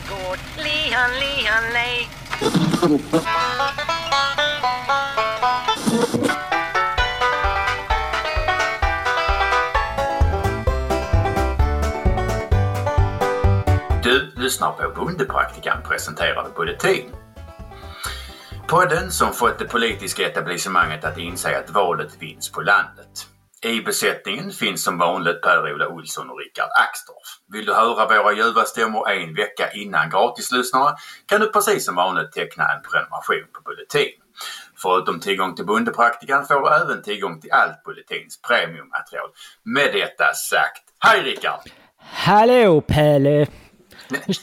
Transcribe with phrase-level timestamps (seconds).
[0.00, 0.38] gård.
[0.56, 2.08] Lihan, lihan, lej.
[14.02, 17.10] Du lyssnar på Bondepraktikan presenterad Bulletin.
[18.68, 23.35] Podden som fått det politiska etablissemanget att inse att valet vinns på landet.
[23.62, 27.28] I besättningen finns som vanligt Per-Ola Olsson och Rickard Axdorff.
[27.52, 32.32] Vill du höra våra ljuva stämmor en vecka innan gratislyssnarna kan du precis som vanligt
[32.32, 34.12] teckna en prenumeration på Bulletin.
[34.82, 39.28] Förutom tillgång till Bondepraktikan får du även tillgång till allt Bulletins premiummaterial.
[39.62, 41.60] Med detta sagt, hej Rickard!
[41.98, 43.46] Hallå Pelle!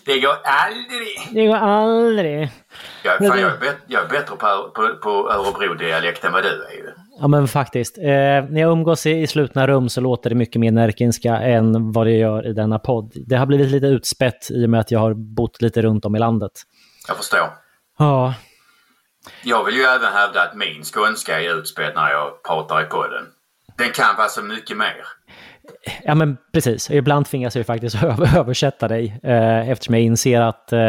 [0.06, 1.30] Det går aldrig!
[1.32, 2.50] Det går aldrig.
[3.04, 6.50] Jag, fan, jag, är, bet, jag är bättre på, på, på Örebro-dialekt än vad du
[6.50, 6.90] är ju.
[7.20, 7.98] Ja men faktiskt.
[7.98, 11.92] Eh, när jag umgås i, i slutna rum så låter det mycket mer närkinska än
[11.92, 13.12] vad det gör i denna podd.
[13.28, 16.16] Det har blivit lite utspätt i och med att jag har bott lite runt om
[16.16, 16.52] i landet.
[17.08, 17.48] Jag förstår.
[18.00, 18.34] Ja,
[19.44, 23.23] Jag vill ju även hävda att min skånska är utspädd när jag pratar i podden.
[23.78, 24.95] Den kan vara så mycket mer.
[26.04, 26.92] ja men precis.
[26.92, 30.80] Ibland tvingas jag ju faktiskt över- översätta dig eh, eftersom jag inser att eh,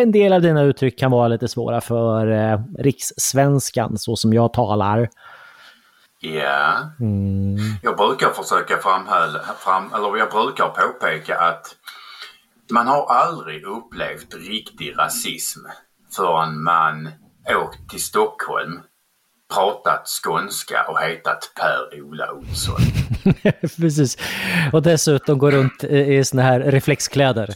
[0.00, 4.52] en del av dina uttryck kan vara lite svåra för eh, rikssvenskan så som jag
[4.52, 5.08] talar.
[6.20, 6.90] Ja.
[7.82, 11.76] Jag brukar försöka framhålla, fram, eller jag brukar påpeka att
[12.70, 15.60] man har aldrig upplevt riktig rasism
[16.16, 17.08] förrän man
[17.48, 18.80] åkt till Stockholm,
[19.54, 22.80] pratat skånska och hetat Per-Ola Olsson.
[23.60, 24.18] precis.
[24.72, 27.54] Och dessutom går runt i, i såna här reflexkläder.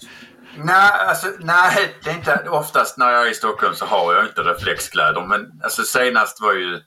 [0.57, 4.25] Nej, alltså, nej, det är inte oftast när jag är i Stockholm så har jag
[4.25, 5.27] inte reflexkläder.
[5.27, 6.81] Men alltså, senast var ju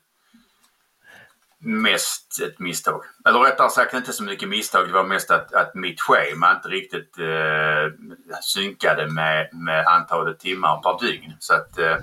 [1.60, 3.02] mest ett misstag.
[3.26, 4.88] Eller rättare sagt inte så mycket misstag.
[4.88, 7.94] Det var mest att, att mitt schema inte riktigt eh,
[8.42, 11.34] synkade med, med antalet timmar per dygn.
[11.40, 11.98] Så att eh,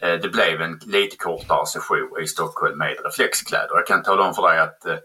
[0.00, 3.74] eh det blev en lite kortare session i Stockholm med reflexkläder.
[3.74, 4.96] Jag kan tala om för dig att eh,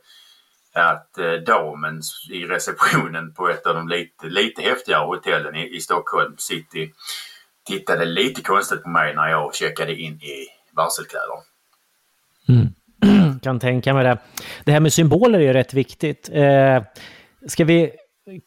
[0.75, 5.79] att eh, damen i receptionen på ett av de lite, lite häftigare hotellen i, i
[5.79, 6.93] Stockholm City
[7.67, 11.37] tittade lite konstigt på mig när jag checkade in i varselkläder.
[13.41, 14.17] kan tänka mig det.
[14.65, 16.29] Det här med symboler är ju rätt viktigt.
[16.33, 16.83] Eh,
[17.47, 17.91] ska vi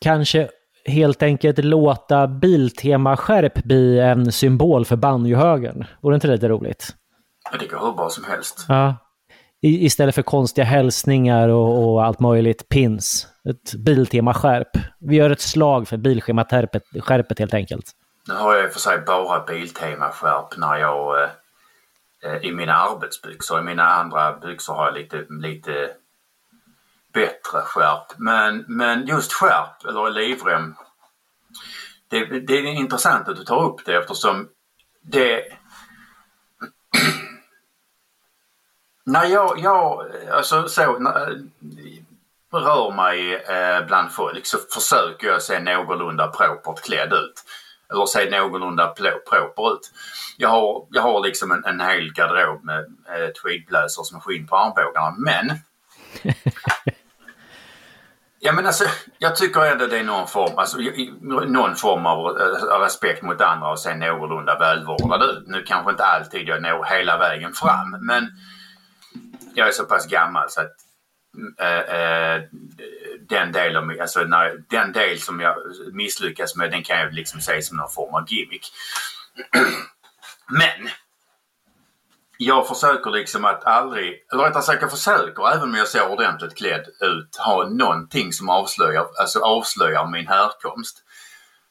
[0.01, 0.49] kanske
[0.85, 5.85] helt enkelt låta Biltema-skärp bli en symbol för banjohögern?
[6.01, 6.95] Vore inte det lite roligt?
[7.61, 8.65] Det går hur bra som helst.
[8.69, 8.97] Ja.
[9.61, 13.27] I, istället för konstiga hälsningar och, och allt möjligt pins.
[13.51, 14.71] Ett Biltema-skärp.
[15.01, 17.93] Vi gör ett slag för Bilschema-skärpet helt enkelt.
[18.29, 21.31] Nu har jag i och för sig bara Biltema-skärp när jag eh,
[22.25, 23.61] eh, i mina arbetsbyxor.
[23.61, 25.91] I mina andra byxor har jag lite, lite
[27.13, 28.07] bättre skärp.
[28.17, 30.75] Men, men just skärp eller livrem.
[32.09, 34.49] Det, det är intressant att du tar upp det eftersom
[35.03, 35.58] det
[39.09, 41.43] när jag, jag alltså så, när,
[42.53, 47.45] rör mig eh, bland folk så försöker jag se någorlunda propert klädd ut.
[47.93, 49.93] Eller se någorlunda proper ut.
[50.37, 54.57] Jag har, jag har liksom en, en hel garderob med eh, tweedblazers med skinn på
[54.57, 55.59] armbågarna men
[58.41, 58.85] Ja men alltså
[59.19, 60.79] jag tycker ändå det är någon form, alltså,
[61.47, 65.45] någon form av eh, respekt mot andra och se någorlunda välvårdad ut.
[65.47, 68.29] Nu kanske inte alltid jag når hela vägen fram men
[69.59, 70.77] jag är så pass gammal så att
[71.59, 72.43] äh, äh,
[73.29, 75.57] den, del av, alltså när, den del som jag
[75.93, 78.67] misslyckas med den kan jag liksom se som någon form av gimmick.
[80.49, 80.89] Men
[82.39, 86.57] jag försöker liksom att aldrig, eller rättare sagt jag försöker även om jag ser ordentligt
[86.57, 91.05] klädd ut ha någonting som avslöjar, alltså avslöjar min härkomst.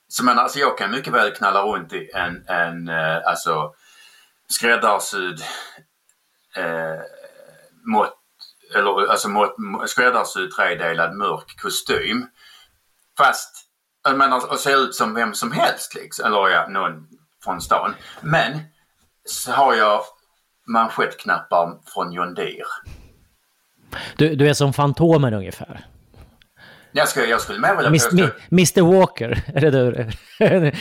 [0.08, 3.74] Så men alltså jag kan mycket väl knalla runt i en, en eh, alltså
[4.50, 5.42] skräddarsydd
[6.56, 7.02] eh,
[7.88, 8.18] mått,
[8.76, 12.28] eller alltså mått, må- skräddarsydd tredelad mörk kostym.
[13.18, 13.56] Fast,
[14.04, 16.26] jag menar, och se ut som vem som helst liksom.
[16.26, 17.08] Eller ja, någon
[17.44, 17.96] från stan.
[18.22, 18.60] Men
[19.26, 20.02] så har jag
[20.68, 22.64] manschettknappar från John Deere.
[24.16, 25.86] Du, du är som Fantomen ungefär.
[26.92, 28.30] Jag, ska, jag skulle med vilja påstå...
[28.52, 30.72] Mr Walker, är det du?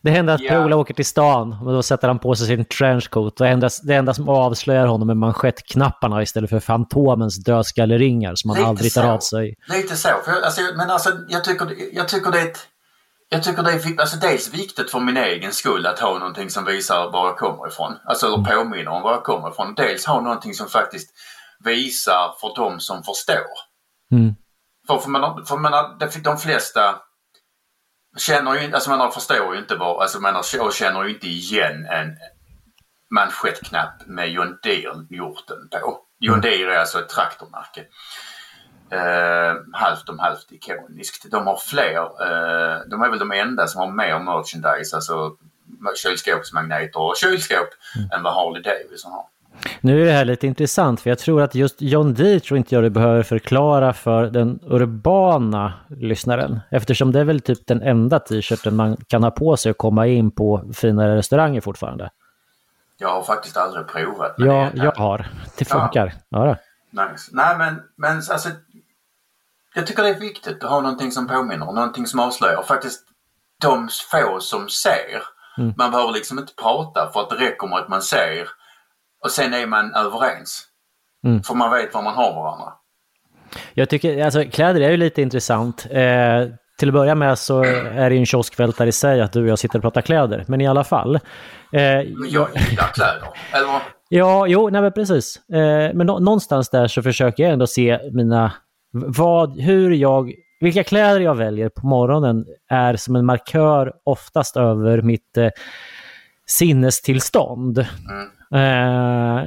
[0.00, 0.50] Det händer att Ja.
[0.50, 3.36] Per-Ola åker till stan och då sätter han på sig sin trenchcoat.
[3.36, 8.58] Det enda, det enda som avslöjar honom är manschettknapparna istället för Fantomens dödskalleringar som han
[8.58, 9.08] Lite aldrig tar så.
[9.08, 9.54] av sig.
[9.68, 10.08] Lite så.
[10.24, 12.58] För, alltså, men alltså, jag tycker, jag tycker det är ett,
[13.28, 16.64] Jag tycker det är alltså, dels viktigt för min egen skull att ha någonting som
[16.64, 17.92] visar var jag kommer ifrån.
[18.04, 19.74] Alltså eller påminner om var jag kommer ifrån.
[19.74, 21.10] Dels ha någonting som faktiskt
[21.64, 23.56] visar för de som förstår.
[24.12, 24.34] Mm.
[24.86, 26.94] För, för, man, för man, de flesta
[28.16, 30.42] känner ju, alltså man förstår ju inte vad, alltså man
[30.72, 32.16] känner ju inte igen en
[33.10, 35.98] manschettknapp med John Deere-hjorten på.
[36.20, 37.84] John Deere är alltså ett traktormärke.
[38.90, 41.30] Eh, halvt om halvt ikoniskt.
[41.30, 45.36] De har fler, eh, de är väl de enda som har mer merchandise, alltså
[45.96, 48.10] kylskåpsmagneter och kylskåp mm.
[48.10, 49.26] än vad Harley Davidson har.
[49.80, 52.74] Nu är det här lite intressant för jag tror att just John Deere tror inte
[52.74, 56.60] jag du behöver förklara för den urbana lyssnaren.
[56.70, 60.06] Eftersom det är väl typ den enda t-shirten man kan ha på sig och komma
[60.06, 62.10] in på finare restauranger fortfarande.
[62.98, 64.34] Jag har faktiskt aldrig provat.
[64.36, 65.26] Ja, jag har.
[65.58, 66.14] Det funkar.
[66.28, 66.46] Ja.
[66.46, 66.56] ja
[66.90, 67.30] nice.
[67.32, 68.48] Nej men, men alltså,
[69.74, 72.62] jag tycker det är viktigt att ha någonting som påminner, någonting som avslöjar.
[72.62, 73.02] Faktiskt
[73.62, 75.22] de få som ser.
[75.58, 75.74] Mm.
[75.76, 78.48] Man behöver liksom inte prata för att det räcker med att man ser
[79.26, 80.66] och sen är man överens.
[81.24, 81.42] Mm.
[81.42, 82.72] För man vet var man har varandra.
[83.74, 85.86] Jag tycker, alltså kläder är ju lite intressant.
[85.90, 86.44] Eh,
[86.78, 89.48] till att börja med så är det ju en kioskvältare i sig att du och
[89.48, 90.44] jag sitter och pratar kläder.
[90.48, 91.16] Men i alla fall.
[91.72, 93.82] Eh, jag gillar kläder, eller?
[94.08, 95.48] Ja, jo, nej men precis.
[95.48, 98.52] Eh, men nå någonstans där så försöker jag ändå se mina,
[98.92, 105.02] vad, hur jag, vilka kläder jag väljer på morgonen är som en markör oftast över
[105.02, 105.50] mitt eh,
[106.46, 107.78] sinnestillstånd.
[107.78, 108.28] Mm.
[108.54, 109.44] Eh,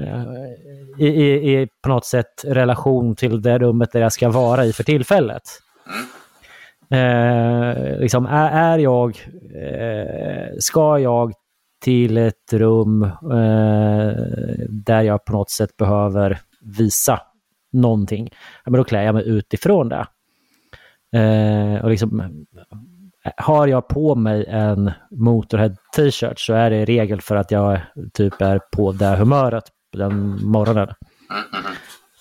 [0.98, 4.74] i, i, i, på något sätt relation till det rummet där jag ska vara i
[4.74, 5.44] för tillfället.
[6.92, 9.18] Eh, liksom, är, är jag,
[9.56, 11.34] eh, ska jag
[11.84, 14.14] till ett rum eh,
[14.70, 17.22] där jag på något sätt behöver visa
[17.72, 18.30] någonting,
[18.66, 20.08] ja, men då klär jag mig utifrån det.
[21.20, 22.46] Eh, och liksom,
[23.38, 27.82] har jag på mig en Motorhead t-shirt så är det i regel för att jag
[28.14, 30.88] typ är på det humöret den morgonen.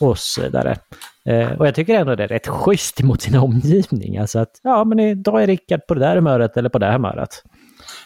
[0.01, 0.77] Och så vidare.
[1.25, 4.19] Eh, och jag tycker ändå det är rätt schysst mot sin omgivning.
[4.19, 7.43] Alltså att, ja men idag är Rickard på det där humöret eller på det humöret.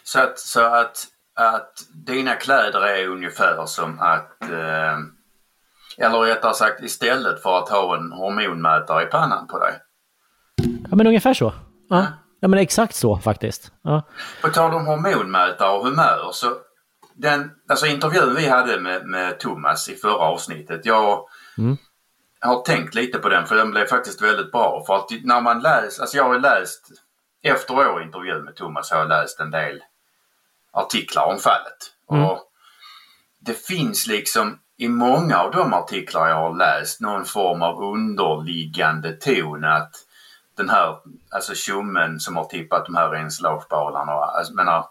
[0.04, 1.72] Så att, så att, att
[2.06, 4.98] dina kläder är ungefär som att, eh,
[6.06, 9.72] eller rättare sagt istället för att ha en hormonmätare i pannan på dig?
[10.90, 11.54] Ja men ungefär så.
[11.88, 12.06] Ja.
[12.42, 13.72] Ja men exakt så faktiskt.
[13.82, 14.02] Ja.
[14.42, 16.56] På tal om hormonmätare och humör så
[17.14, 20.86] den alltså intervjun vi hade med, med Thomas i förra avsnittet.
[20.86, 21.26] Jag
[21.58, 21.76] mm.
[22.40, 24.84] har tänkt lite på den för den blev faktiskt väldigt bra.
[24.86, 26.88] För att när man läser, alltså jag har läst,
[27.42, 29.82] efter vår intervju med Thomas har jag läst en del
[30.72, 31.92] artiklar om fallet.
[32.10, 32.24] Mm.
[32.24, 32.40] Och
[33.40, 39.12] det finns liksom i många av de artiklar jag har läst någon form av underliggande
[39.12, 39.94] ton att
[40.62, 40.96] den här,
[41.30, 44.84] alltså tjommen som har tippat de här enslagsbalarna, alltså, menar,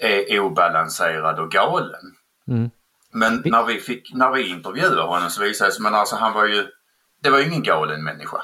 [0.00, 2.14] är obalanserad och galen.
[2.48, 2.70] Mm.
[3.12, 6.34] Men när vi, fick, när vi intervjuade honom så visade det sig, men alltså han
[6.34, 6.66] var ju,
[7.22, 8.42] det var ju ingen galen människa.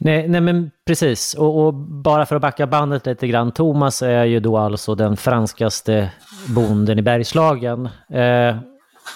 [0.00, 1.34] Nej, nej men precis.
[1.34, 3.52] Och, och, bara för att backa bandet lite grann.
[3.52, 6.12] Thomas är ju då alltså den franskaste
[6.48, 7.88] bonden i Bergslagen.
[8.10, 8.56] Eh,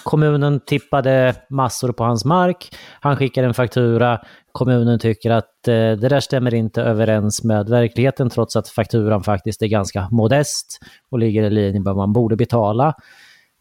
[0.03, 2.77] kommunen tippade massor på hans mark.
[3.01, 4.19] Han skickade en faktura
[4.53, 9.61] kommunen tycker att eh, det där stämmer inte överens med verkligheten trots att fakturan faktiskt
[9.61, 12.87] är ganska modest och ligger i linje med vad man borde betala.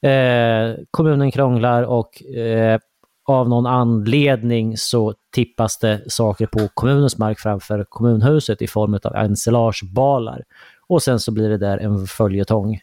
[0.03, 2.79] Eh, kommunen krånglar och eh,
[3.25, 9.15] av någon anledning så tippas det saker på kommunens mark framför kommunhuset i form av
[9.15, 10.43] ensilagebalar.
[10.89, 12.75] Och sen så blir det där en följetong.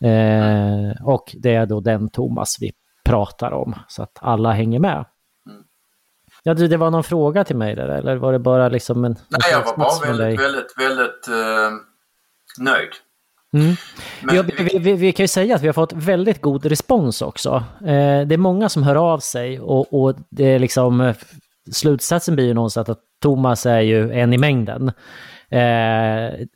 [0.00, 2.72] Eh, och det är då den Thomas vi
[3.04, 5.04] pratar om, så att alla hänger med.
[6.48, 9.16] Ja, det var någon fråga till mig där eller var det bara liksom en...
[9.28, 11.70] Nej, jag var bara väldigt, väldigt, väldigt uh,
[12.58, 12.90] nöjd.
[13.52, 13.74] Mm.
[14.22, 14.46] Men...
[14.46, 17.64] Vi, vi, vi, vi, kan ju säga att vi har fått väldigt god respons också.
[17.80, 21.16] Eh, det är många som hör av sig och, och det är liksom, eh,
[21.72, 24.88] slutsatsen blir ju någonstans att Thomas är ju en i mängden.
[25.50, 26.46] Eh,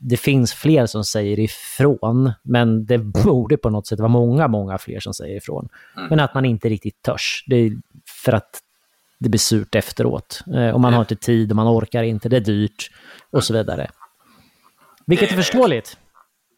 [0.00, 4.78] det finns fler som säger ifrån, men det borde på något sätt vara många, många
[4.78, 5.68] fler som säger ifrån.
[5.96, 6.08] Mm.
[6.08, 7.44] Men att man inte riktigt törs.
[7.46, 7.72] Det är
[8.24, 8.60] för att
[9.20, 10.40] det blir surt efteråt.
[10.54, 12.90] Eh, och man har inte tid och man orkar inte, det är dyrt
[13.30, 13.90] och så vidare.
[15.06, 15.96] Vilket är förståeligt.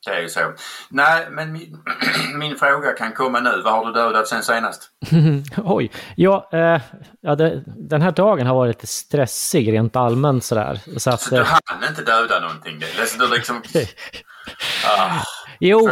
[0.07, 0.52] Det är ju så.
[0.90, 1.78] Nej, men min,
[2.38, 3.62] min, fråga kan komma nu.
[3.64, 4.90] Vad har du dödat sen senast?
[5.57, 6.81] Oj, ja, eh,
[7.21, 10.81] ja det, den här dagen har varit lite stressig rent allmänt sådär.
[10.97, 12.78] Så, att, så du eh, hann inte döda någonting?
[12.78, 13.62] Det, du liksom...
[14.99, 15.23] ah,
[15.61, 15.90] jo,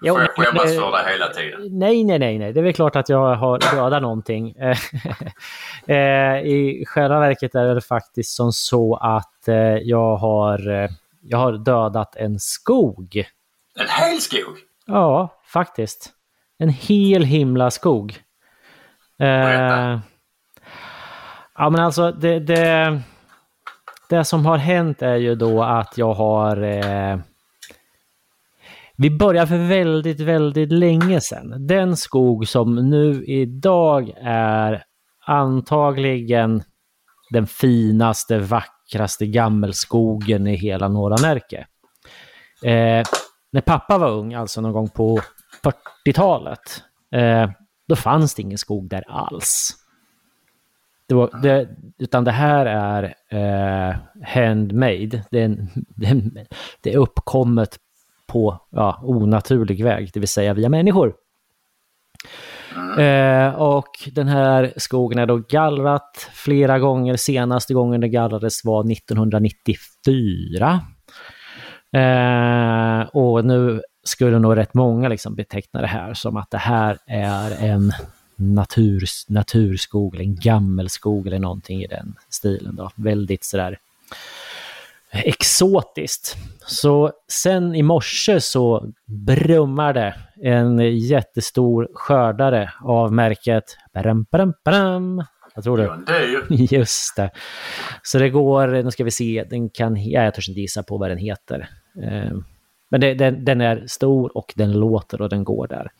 [0.00, 1.78] Jo, Får jag skämmas för dig hela tiden?
[1.78, 2.52] Nej, nej, nej, nej.
[2.52, 4.54] Det är väl klart att jag har dödat någonting.
[5.86, 11.38] Eh, I själva verket är det faktiskt som så att eh, jag har, eh, jag
[11.38, 13.24] har dödat en skog.
[13.74, 14.58] En hel skog?
[14.86, 16.10] Ja, faktiskt.
[16.58, 18.14] En hel himla skog.
[19.18, 20.00] Berätta.
[21.58, 23.00] Ja, men alltså det, det,
[24.08, 26.56] det som har hänt är ju då att jag har...
[29.02, 31.66] Vi börjar för väldigt, väldigt länge sedan.
[31.66, 34.84] Den skog som nu idag är
[35.26, 36.62] antagligen
[37.30, 41.66] den finaste, vackraste gammelskogen i hela norra Närke.
[42.64, 43.06] Eh,
[43.52, 45.20] när pappa var ung, alltså någon gång på
[45.62, 46.82] 40-talet,
[47.14, 47.50] eh,
[47.88, 49.76] då fanns det ingen skog där alls.
[51.06, 51.68] Det var, det,
[51.98, 55.24] utan det här är eh, handmade.
[55.30, 55.68] Det är, en,
[56.82, 57.78] det är uppkommet
[58.32, 61.14] på ja, onaturlig väg, det vill säga via människor.
[62.98, 67.16] Eh, och den här skogen är då gallrat flera gånger.
[67.16, 70.80] Senaste gången det gallrades var 1994.
[71.92, 76.98] Eh, och nu skulle nog rätt många liksom beteckna det här som att det här
[77.06, 77.92] är en
[78.36, 82.76] natur, naturskog, eller en gammelskog eller någonting i den stilen.
[82.76, 82.90] Då.
[82.94, 83.78] Väldigt sådär
[85.12, 86.36] exotiskt.
[86.66, 88.92] Så sen i morse så
[89.26, 93.64] brummar det en jättestor skördare av märket
[93.94, 95.24] baram, baram, baram.
[95.54, 95.88] Jag tror ju.
[96.76, 97.30] Just det.
[98.02, 100.98] Så det går, nu ska vi se, den kan, ja, jag törs inte gissa på
[100.98, 101.68] vad den heter.
[102.02, 102.32] Eh,
[102.90, 105.90] men det, den, den, är stor och den låter och den går där.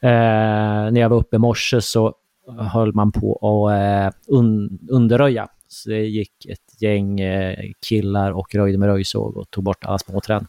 [0.00, 2.14] Eh, när jag var uppe i morse så
[2.58, 5.48] höll man på att eh, un, underröja.
[5.68, 7.58] Så det gick ett gäng eh,
[7.88, 10.46] killar och röjde med röjsåg och tog bort alla småträd.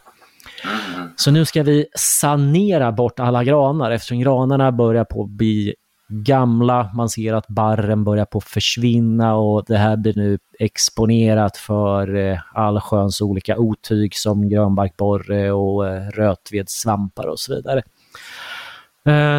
[1.15, 5.75] Så nu ska vi sanera bort alla granar eftersom granarna börjar på att bli
[6.09, 6.91] gamla.
[6.93, 12.15] Man ser att barren börjar på att försvinna och det här blir nu exponerat för
[12.15, 17.83] eh, allsköns olika otyg som grönbarkborre och eh, rötvedssvampar och så vidare.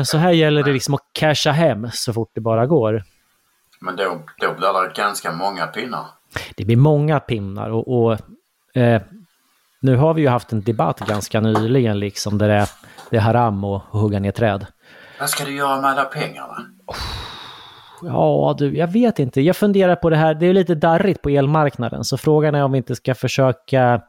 [0.04, 3.02] Så här gäller det liksom att casha hem så fort det bara går.
[3.80, 6.06] Men då, då blir det ganska många pinnar.
[6.56, 8.12] Det blir många pinnar och, och
[8.76, 9.02] eh,
[9.80, 12.68] nu har vi ju haft en debatt ganska nyligen liksom där det är,
[13.10, 14.66] det är haram att hugga ner träd.
[15.20, 16.56] Vad ska du göra med alla pengarna?
[18.02, 19.40] Ja, du, jag vet inte.
[19.40, 20.34] Jag funderar på det här.
[20.34, 24.00] Det är lite darrigt på elmarknaden, så frågan är om vi inte ska försöka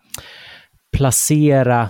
[0.97, 1.89] placera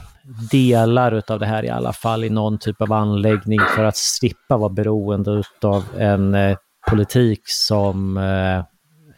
[0.51, 4.57] delar av det här i alla fall i någon typ av anläggning för att slippa
[4.57, 6.57] vara beroende av en eh,
[6.89, 8.63] politik som eh,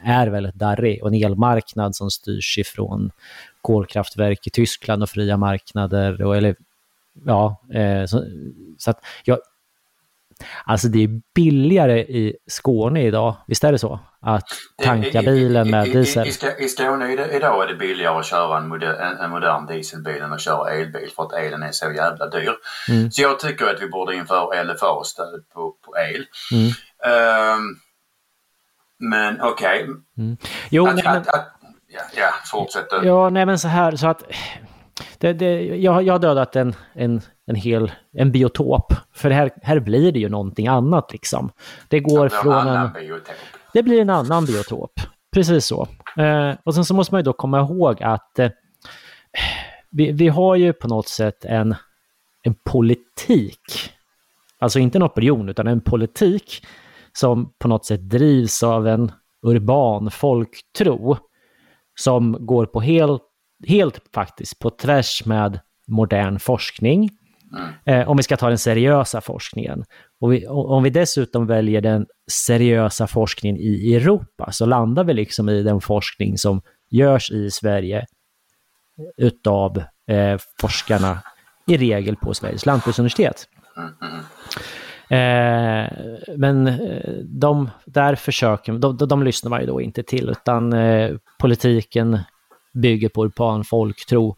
[0.04, 3.12] är väldigt darrig och en elmarknad som styrs ifrån
[3.62, 6.24] kolkraftverk i Tyskland och fria marknader.
[6.24, 6.56] Och, eller,
[7.26, 8.26] ja, eh, så,
[8.78, 9.40] så, att jag,
[10.66, 14.00] Alltså det är billigare i Skåne idag, visst är det så?
[14.22, 14.48] Att
[14.84, 16.28] tanka bilen med diesel.
[16.28, 19.68] I, i, i Skåne idag är det billigare att köra en, moder, en, en modern
[19.68, 22.54] dieselbil än att köra elbil för att elen är så jävla dyr.
[22.90, 23.12] Mm.
[23.12, 26.26] Så jag tycker att vi borde införa LFA-stöd på, på el.
[26.52, 26.72] Mm.
[27.06, 27.80] Um,
[29.00, 29.84] men okej.
[29.84, 29.96] Okay.
[30.18, 30.38] Mm.
[30.70, 31.22] Jo, att, nej, att, men...
[31.22, 31.54] Att,
[31.88, 34.24] ja, ja, fortsätt Ja, nej men så här så att
[35.18, 38.94] det, det, jag, jag har dödat en, en, en hel en biotop.
[39.14, 41.52] För här, här blir det ju någonting annat liksom.
[41.88, 42.94] Det går det från en...
[42.94, 43.36] Biotop.
[43.74, 45.00] Det blir en annan biotop.
[45.34, 45.88] Precis så.
[46.18, 48.50] Eh, och sen så måste man ju då komma ihåg att eh,
[49.90, 51.76] vi, vi har ju på något sätt en,
[52.44, 53.92] en politik.
[54.60, 56.66] Alltså inte en opinion, utan en politik
[57.14, 59.12] som på något sätt drivs av en
[59.48, 61.18] urban folktro
[62.00, 63.22] som går på helt
[63.68, 67.10] helt faktiskt på tvärs med modern forskning.
[67.58, 68.02] Mm.
[68.02, 69.84] Eh, om vi ska ta den seriösa forskningen.
[70.22, 75.50] Och vi, om vi dessutom väljer den seriösa forskningen i Europa så landar vi liksom
[75.50, 78.06] i den forskning som görs i Sverige
[79.18, 81.22] utav eh, forskarna
[81.68, 83.48] i regel på Sveriges lantbruksuniversitet.
[85.12, 85.88] Eh,
[86.38, 90.74] men eh, de, där försöker, de, de, de lyssnar man ju då inte till utan
[90.74, 92.20] eh, politiken
[92.74, 94.36] bygger på urban folktro.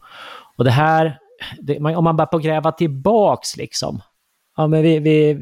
[0.56, 1.18] Och det här,
[1.60, 4.00] det, om man bara på gräva tillbaks liksom.
[4.56, 5.38] Ja, men vi, vi,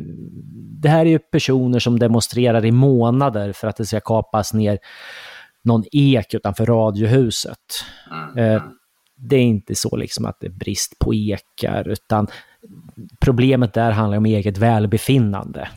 [0.83, 4.79] det här är ju personer som demonstrerar i månader för att det ska kapas ner
[5.65, 7.59] någon ek utanför radiohuset.
[8.11, 8.39] Mm.
[8.39, 8.63] Eh,
[9.17, 12.27] det är inte så liksom att det är brist på ekar, utan
[13.21, 15.69] problemet där handlar om eget välbefinnande.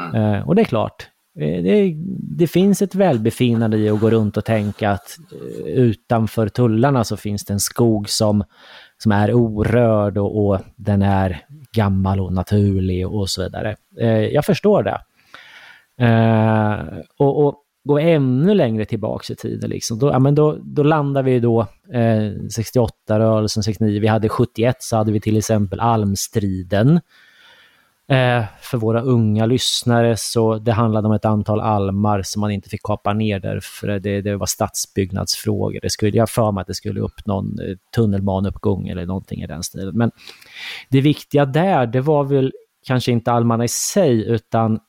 [0.00, 0.34] Mm.
[0.34, 1.08] Eh, och det är klart,
[1.40, 1.94] Eh, det,
[2.36, 7.16] det, finns ett välbefinnande i att gå runt och tänka att eh, utanför tullarna så
[7.16, 8.44] finns det en skog som,
[8.98, 13.76] som är orörd och, och den är gammal och naturlig och så vidare.
[14.32, 15.00] Jag förstår det.
[17.18, 17.54] och, och
[17.88, 21.60] gå ännu längre tillbaka i tiden, liksom, då, ja, men då, då landar vi då
[21.92, 27.00] eh, 68, rörelsen 69, vi hade 71 så hade vi till exempel almstriden
[28.10, 32.68] Eh, för våra unga lyssnare så det handlade om ett antal almar som man inte
[32.68, 35.80] fick kapa ner därför det, det var stadsbyggnadsfrågor.
[35.82, 39.46] Det skulle, jag för mig att det skulle upp någon eh, tunnelbaneuppgång eller någonting i
[39.46, 39.96] den stilen.
[39.96, 40.10] Men
[40.88, 42.52] det viktiga där, det var väl
[42.86, 44.80] kanske inte almarna i sig utan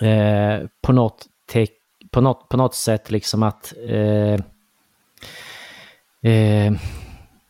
[0.00, 1.26] eh, på, något
[2.10, 4.34] på, något, på något sätt liksom att eh,
[6.32, 6.72] eh,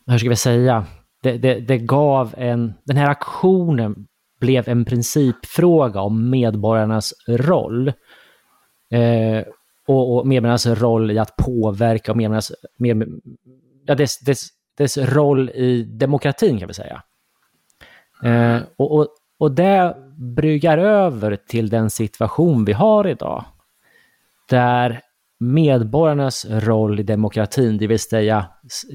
[0.07, 0.85] hur ska vi säga,
[1.23, 4.07] det, det, det, gav en, den här aktionen
[4.39, 7.87] blev en principfråga om medborgarnas roll.
[8.91, 9.43] Eh,
[9.87, 13.21] och, och medborgarnas roll i att påverka och medborgarnas, med,
[13.85, 17.03] ja, dess, dess, dess roll i demokratin kan vi säga.
[18.23, 19.07] Eh, och, och,
[19.39, 23.45] och det bryggar över till den situation vi har idag.
[24.49, 25.01] Där
[25.39, 28.47] medborgarnas roll i demokratin, det vill säga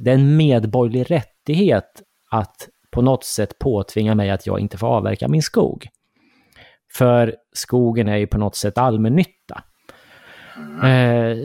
[0.02, 4.86] det är en medborgerlig rättighet att på något sätt påtvinga mig att jag inte får
[4.86, 5.86] avverka min skog.
[6.94, 9.62] För skogen är ju på något sätt allmännytta.
[10.82, 11.36] Eh,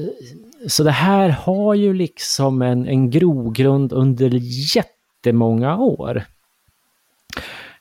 [0.68, 4.30] så det här har ju liksom en, en grogrund under
[4.76, 6.24] jättemånga år.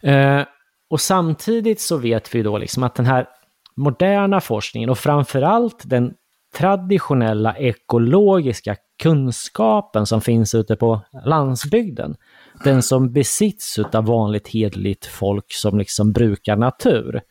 [0.00, 0.42] Eh,
[0.90, 3.26] och samtidigt så vet vi då liksom att den här
[3.76, 6.14] moderna forskningen och framförallt den
[6.54, 12.16] traditionella ekologiska kunskapen som finns ute på landsbygden,
[12.64, 17.22] den som besitts av vanligt hedligt folk som liksom brukar natur.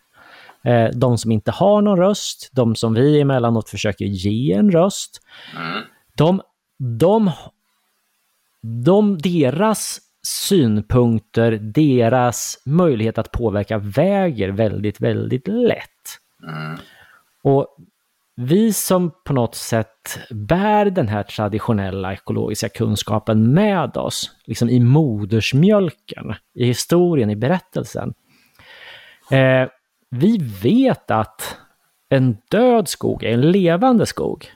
[0.63, 5.21] Eh, de som inte har någon röst, de som vi emellanåt försöker ge en röst,
[6.17, 6.41] de,
[6.99, 7.31] de,
[8.85, 16.19] de, deras synpunkter, deras möjlighet att påverka väger väldigt, väldigt lätt.
[17.43, 17.77] Och
[18.35, 24.79] vi som på något sätt bär den här traditionella ekologiska kunskapen med oss, liksom i
[24.79, 28.13] modersmjölken, i historien, i berättelsen.
[29.31, 29.69] Eh,
[30.09, 31.57] vi vet att
[32.09, 34.51] en död skog är en levande skog.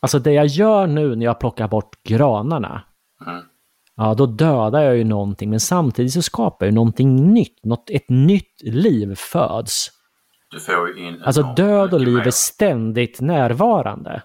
[0.00, 2.82] Alltså det jag gör nu när jag plockar bort granarna,
[3.26, 3.42] mm.
[3.96, 8.08] ja då dödar jag ju någonting, men samtidigt så skapar jag någonting nytt, något, ett
[8.08, 9.97] nytt liv föds.
[10.50, 14.22] Du får in alltså död och liv är ständigt närvarande.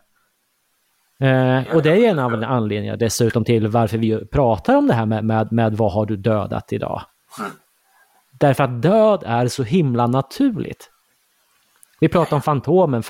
[1.19, 5.05] Eh, och det är en av anledningarna dessutom till varför vi pratar om det här
[5.05, 7.01] med, med, med vad har du dödat idag.
[7.39, 7.51] Mm.
[8.39, 10.89] Därför att död är så himla naturligt.
[11.99, 13.03] Vi pratar om Fantomen,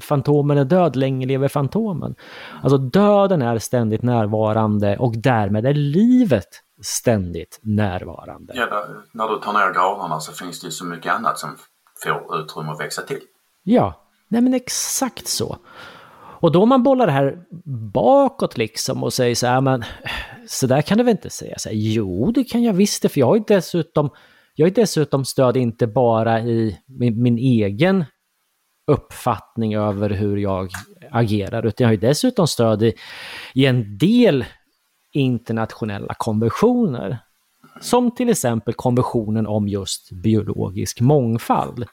[0.00, 2.14] Fantomen är död, länge lever Fantomen.
[2.62, 6.48] Alltså döden är ständigt närvarande och därmed är livet
[6.82, 8.52] ständigt närvarande.
[8.56, 11.56] Ja, när du tar ner granarna så finns det ju så mycket annat som
[12.02, 13.20] får utrymme att växa till.
[13.62, 15.58] Ja, nej men exakt så.
[16.40, 17.38] Och då man bollar det här
[17.92, 19.84] bakåt liksom och säger så här, men
[20.48, 21.54] så där kan du väl inte säga?
[21.58, 24.10] Så här, jo, det kan jag visst det, för jag har ju dessutom,
[24.54, 28.04] jag har dessutom stöd inte bara i min, min, egen
[28.86, 30.70] uppfattning över hur jag
[31.10, 32.94] agerar, utan jag har ju dessutom stöd i,
[33.54, 34.44] i en del
[35.12, 37.18] internationella konventioner.
[37.80, 41.84] Som till exempel konventionen om just biologisk mångfald.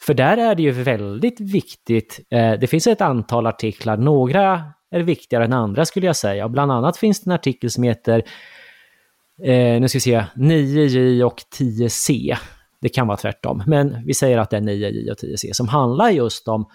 [0.00, 5.00] För där är det ju väldigt viktigt, eh, det finns ett antal artiklar, några är
[5.00, 6.48] viktigare än andra skulle jag säga.
[6.48, 8.22] Bland annat finns det en artikel som heter,
[9.42, 12.36] eh, nu ska vi se, 9J och 10C.
[12.80, 16.10] Det kan vara tvärtom, men vi säger att det är 9J och 10C som handlar
[16.10, 16.66] just om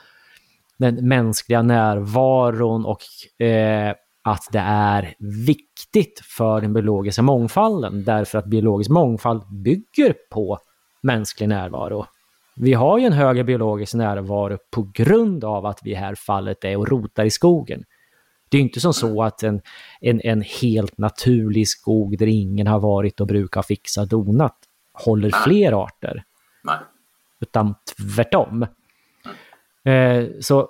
[0.77, 3.01] den mänskliga närvaron och
[3.45, 3.93] eh,
[4.31, 5.15] att det är
[5.45, 10.59] viktigt för den biologiska mångfalden därför att biologisk mångfald bygger på
[11.01, 12.05] mänsklig närvaro.
[12.55, 16.15] Vi har ju en högre biologisk närvaro på grund av att vi i det här
[16.15, 17.83] fallet är och rotar i skogen.
[18.49, 19.61] Det är inte som så att en,
[20.01, 24.57] en, en helt naturlig skog där ingen har varit och brukat fixa donat
[24.93, 26.23] håller fler arter.
[26.63, 26.77] Nej.
[27.39, 28.65] Utan tvärtom.
[29.83, 30.67] Eh, så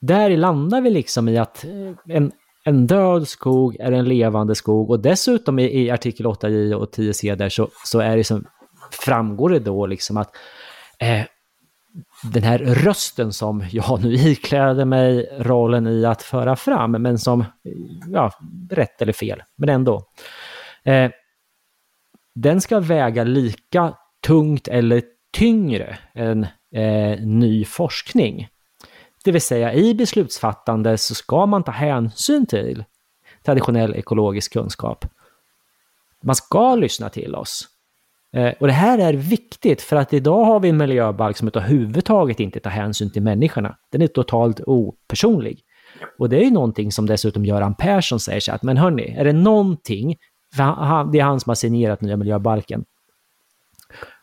[0.00, 2.32] där landar vi liksom i att eh, en,
[2.64, 7.36] en död skog är en levande skog och dessutom i, i artikel 8j och 10c
[7.36, 8.46] där så, så är det som,
[8.90, 10.36] framgår det då liksom att
[10.98, 11.22] eh,
[12.22, 17.44] den här rösten som jag nu ikläder mig rollen i att föra fram, men som,
[18.06, 18.32] ja,
[18.70, 20.02] rätt eller fel, men ändå.
[20.84, 21.10] Eh,
[22.34, 23.94] den ska väga lika
[24.26, 28.48] tungt eller tyngre än eh, ny forskning.
[29.24, 32.84] Det vill säga i beslutsfattande så ska man ta hänsyn till
[33.42, 35.04] traditionell ekologisk kunskap.
[36.22, 37.68] Man ska lyssna till oss.
[38.32, 42.40] Eh, och det här är viktigt för att idag har vi en miljöbalk som överhuvudtaget
[42.40, 43.76] inte tar hänsyn till människorna.
[43.92, 45.64] Den är totalt opersonlig.
[46.18, 49.24] Och det är ju någonting som dessutom Göran Persson säger så att, men hörni, är
[49.24, 50.16] det någonting,
[51.12, 52.84] det är han som har signerat nya miljöbalken,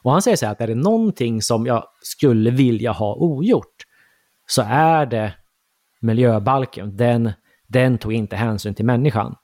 [0.04, 3.87] Och han säger så här att är det någonting som jag skulle vilja ha ogjort
[4.48, 5.34] så är det
[6.02, 6.98] miljöbalken.
[6.98, 7.32] Den,
[7.68, 9.36] den tog inte hänsyn till människan.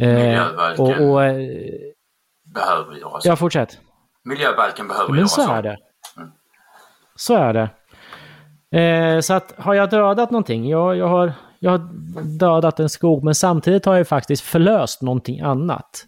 [0.00, 0.84] Eh, Miljöbalken.
[0.84, 1.34] och, och, eh,
[2.54, 3.24] Behöver göras.
[3.24, 3.78] ja, fortsätt.
[4.24, 5.76] Miljöbalken behöver Men göras så är det.
[7.16, 7.70] Så är det.
[8.80, 10.68] Eh, så att har jag dödat någonting?
[10.68, 11.88] Jag, jag, har, jag har
[12.38, 16.06] dödat en skog, men samtidigt har jag faktiskt förlöst någonting annat.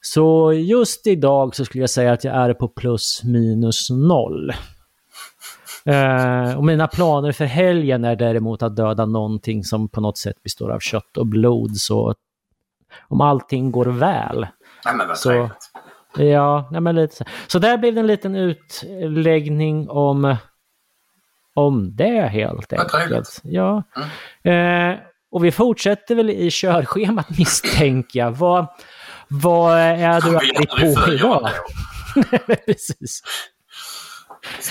[0.00, 4.52] Så just idag så skulle jag säga att jag är på plus minus noll.
[5.84, 10.42] Eh, och mina planer för helgen är däremot att döda någonting som på något sätt
[10.42, 11.76] består av kött och blod.
[11.76, 12.14] Så
[13.08, 14.46] om allting går väl
[14.84, 15.70] Nej men vad Så- trevligt.
[16.16, 17.24] Ja, nej men lite så.
[17.46, 20.36] Så där blev det en liten utläggning om,
[21.54, 23.40] om det helt enkelt.
[23.44, 23.82] Ja.
[24.50, 24.94] Eh,
[25.32, 28.30] och vi fortsätter väl i körschemat misstänker jag.
[28.30, 28.66] Vad,
[29.28, 30.32] vad är du
[31.04, 31.48] på idag?
[32.66, 33.22] Precis.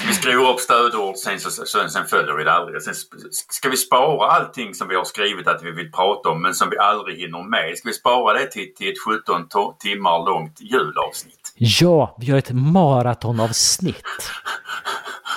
[0.08, 2.82] Vi skriver upp stödord, sen, så, sen, sen följer vi det aldrig.
[2.82, 2.94] Sen
[3.52, 6.70] ska vi spara allting som vi har skrivit att vi vill prata om men som
[6.70, 7.78] vi aldrig hinner med?
[7.78, 11.54] Ska vi spara det till, till ett 17 to- timmar långt julavsnitt?
[11.56, 14.32] Ja, vi gör ett maratonavsnitt.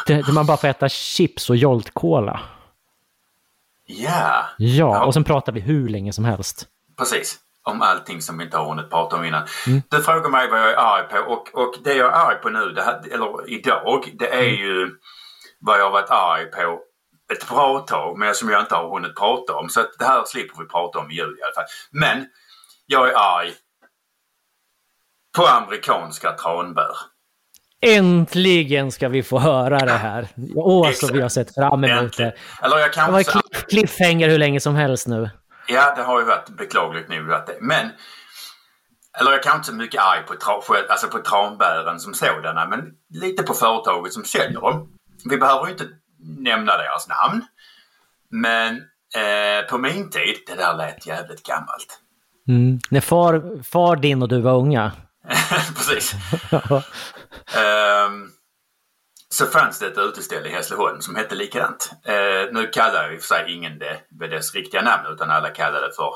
[0.07, 2.41] Där man bara får äta chips och Jolt Cola.
[3.87, 6.67] Ja, Ja, och sen pratar vi hur länge som helst.
[6.99, 7.39] precis.
[7.65, 9.47] Om allting som vi inte har hunnit prata om innan.
[9.91, 12.49] Du frågar mig vad jag är arg på och, och det jag är arg på
[12.49, 14.91] nu, här, eller idag, det är ju
[15.61, 16.81] vad jag har varit arg på
[17.33, 19.69] ett bra tag men som jag inte har hunnit prata om.
[19.69, 21.65] Så att det här slipper vi prata om i jul i alla fall.
[21.91, 22.27] Men
[22.87, 23.53] jag är arg
[25.37, 26.95] på amerikanska tranbär.
[27.87, 30.29] Äntligen ska vi få höra det här.
[30.55, 32.33] Åh, så vi har sett fram emot Äntligen.
[32.61, 32.67] det.
[32.67, 33.39] Eller jag Det var kanske...
[33.41, 35.31] cliff- cliffhanger hur länge som helst nu.
[35.67, 37.59] Ja, det har ju varit beklagligt nog varit det.
[37.61, 37.91] Men...
[39.21, 42.81] Eller jag kanske inte så mycket arg på, tra, alltså på tranbären som sådana men
[43.11, 44.89] lite på företaget som säljer dem.
[45.25, 47.45] Vi behöver ju inte nämna deras namn.
[48.31, 48.77] Men
[49.17, 52.01] eh, på min tid, det där lät jävligt gammalt.
[52.49, 52.81] Mm.
[52.91, 54.93] När far, far din och du var unga.
[55.77, 56.15] Precis.
[57.57, 58.31] Ehm,
[59.33, 61.93] så fanns det ett uteställe i Hässleholm som hette likadant.
[62.05, 65.49] Eh, nu kallar i och för sig ingen det med dess riktiga namn utan alla
[65.49, 66.15] kallar det för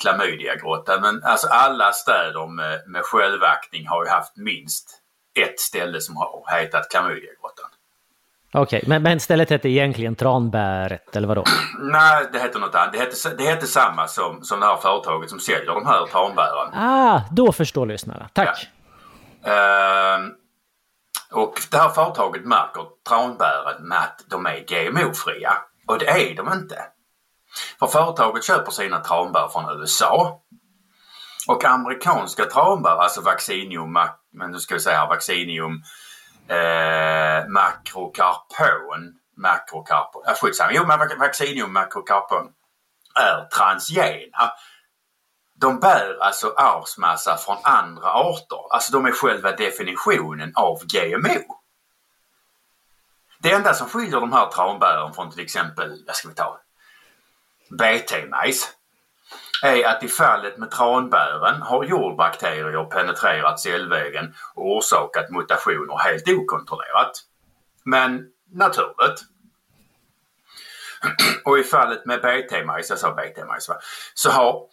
[0.00, 1.00] Klamydiagrottan.
[1.00, 5.00] Men alltså alla städer med, med självaktning har ju haft minst
[5.40, 7.70] ett ställe som har hetat Klamydiagrottan.
[8.52, 11.44] Okej, men, men stället hette egentligen Tranbäret, eller vadå?
[11.78, 12.92] Nej, det heter något annat.
[12.92, 16.74] Det hette, det hette samma som, som det här företaget som säljer de här tranbären.
[16.74, 18.28] Ah, då förstår lyssnarna.
[18.32, 18.68] Tack.
[19.44, 20.34] Ehm,
[21.32, 25.52] och det här företaget märker tranbären med att de är GMO-fria.
[25.86, 26.84] Och det är de inte.
[27.78, 30.40] För företaget köper sina tranbär från USA.
[31.48, 33.98] Och amerikanska tranbär, alltså Vaccinium,
[34.32, 35.82] men nu ska vi säga Vaccinium
[36.48, 42.52] eh, Macrocarpon, Macrocarpon, äh, skitsamma, jo men Vaccinium Macrocarpon
[43.14, 44.52] är transgena.
[45.62, 48.74] De bär alltså arvsmassa från andra arter.
[48.74, 51.58] Alltså de är själva definitionen av GMO.
[53.38, 56.60] Det enda som skiljer de här tranbären från till exempel, vad ska vi ta,
[57.70, 58.68] BT-majs
[59.62, 67.12] är att i fallet med tranbären har jordbakterier penetrerat cellvägen och orsakat mutationer helt okontrollerat.
[67.84, 69.20] Men naturligt.
[71.44, 73.80] Och i fallet med BT-majs, jag sa BT-majs va,
[74.14, 74.68] så har,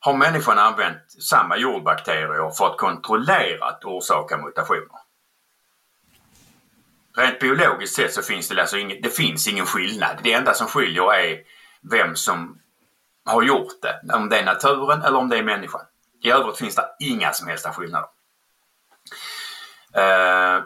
[0.00, 4.98] har människan använt samma jordbakterier för att kontrollerat orsaka mutationer.
[7.16, 10.18] Rent biologiskt sett så finns det alltså ingen, det finns ingen skillnad.
[10.22, 11.38] Det enda som skiljer är
[11.90, 12.58] vem som
[13.24, 14.14] har gjort det.
[14.14, 15.80] Om det är naturen eller om det är människan.
[16.22, 18.08] I övrigt finns det inga som helst skillnader.
[19.94, 20.62] Eh,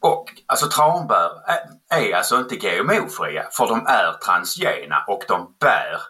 [0.00, 6.00] och alltså tranbär är, är alltså inte GMO-fria för de är transgena och de bär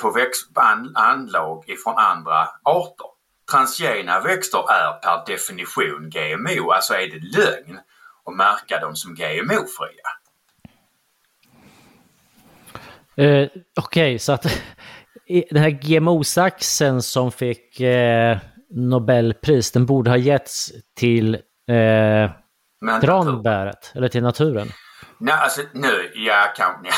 [0.00, 3.06] på växt, an, anlag ifrån andra arter.
[3.50, 7.78] Transgena växter är per definition GMO, alltså är det lögn
[8.24, 10.08] att märka dem som GMO-fria.
[13.16, 13.48] Eh,
[13.80, 14.42] Okej, så att
[15.50, 18.38] den här GMO-saxen som fick eh,
[18.70, 21.34] Nobelpris, den borde ha getts till
[21.68, 22.30] eh,
[23.00, 24.68] tranbäret, eller till naturen.
[25.18, 26.92] Nej, alltså nu, ja, kan, ja.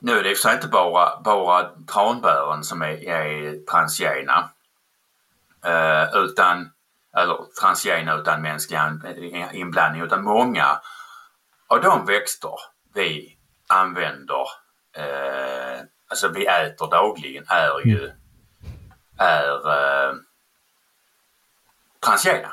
[0.00, 4.50] Nu är det i och för sig inte bara, bara tranbären som är, är transgena.
[5.64, 6.70] Eh, utan,
[7.16, 9.06] eller transgena utan mänsklig an-
[9.52, 10.80] inblandning, utan många
[11.68, 12.54] av de växter
[12.94, 13.36] vi
[13.68, 14.46] använder,
[14.96, 18.12] eh, alltså vi äter dagligen, är ju
[19.18, 20.14] är eh,
[22.04, 22.52] transgena.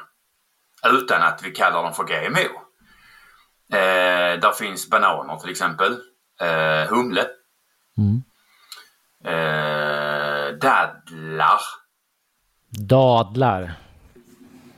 [0.86, 2.62] utan att vi kallar dem för GMO.
[3.78, 5.94] Eh, där finns bananer till exempel,
[6.42, 7.28] eh, humle,
[7.98, 8.24] Mm.
[9.26, 11.60] eh, dadlar.
[12.70, 13.74] Dadlar.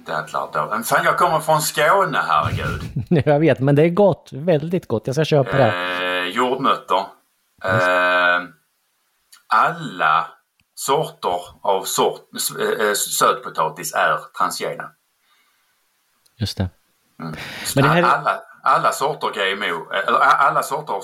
[0.06, 0.70] Dadlar.
[0.70, 2.82] Men fan, jag kommer från Skåne, herregud.
[3.26, 4.30] Jag vet, men det är gott.
[4.34, 5.08] Väldigt gott.
[5.08, 5.74] Jag ska köpa det.
[5.74, 7.06] Eh, jordnötter.
[7.64, 8.42] Eh,
[9.48, 10.28] alla
[10.76, 12.30] sorter av sort,
[12.80, 14.92] eh, sötpotatis är transgena.
[16.38, 16.70] Just det.
[17.18, 17.36] Men
[17.76, 21.02] Men det här är- alla, alla sorter GMO, eller alla sorter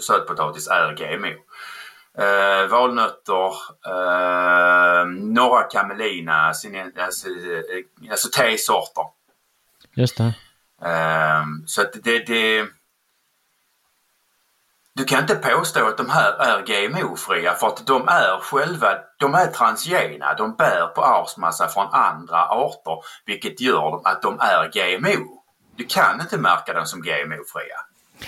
[0.00, 1.34] sötpotatis är GMO.
[2.18, 3.52] Eh, valnötter,
[3.86, 9.04] eh, norra camelina, sin- alltså, eh, alltså tesorter.
[9.94, 10.32] Just det.
[10.90, 12.66] Eh, så att det, det...
[14.94, 18.88] Du kan inte påstå att de här är GMO-fria för att de är själva,
[19.18, 20.34] de är transgena.
[20.34, 25.42] De bär på arvsmassa från andra arter vilket gör att de är GMO.
[25.76, 27.76] Du kan inte märka dem som GMO-fria.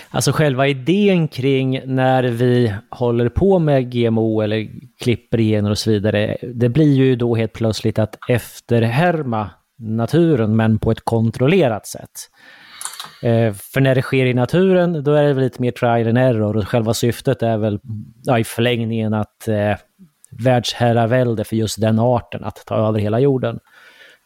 [0.09, 4.69] Alltså själva idén kring när vi håller på med GMO eller
[5.03, 10.79] klipper gener och så vidare, det blir ju då helt plötsligt att efterhärma naturen men
[10.79, 12.11] på ett kontrollerat sätt.
[13.23, 16.17] Eh, för när det sker i naturen, då är det väl lite mer trial and
[16.17, 17.79] error och själva syftet är väl
[18.23, 19.75] ja, i förlängningen att eh,
[20.31, 23.59] världsherravälde för just den arten, att ta över hela jorden.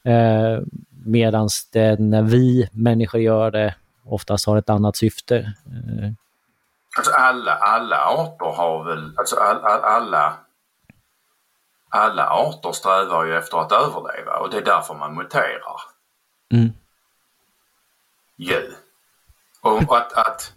[0.06, 0.60] Eh,
[1.06, 1.50] Medan
[1.98, 5.38] när vi människor gör det oftast har ett annat syfte.
[5.38, 6.12] Eh,
[6.98, 10.38] Alltså alla, alla arter har väl, alltså all, all, alla,
[11.90, 15.82] alla arter strävar ju efter att överleva och det är därför man muterar.
[16.52, 16.74] Mm.
[18.36, 18.74] Ju.
[19.62, 20.54] Och att, att,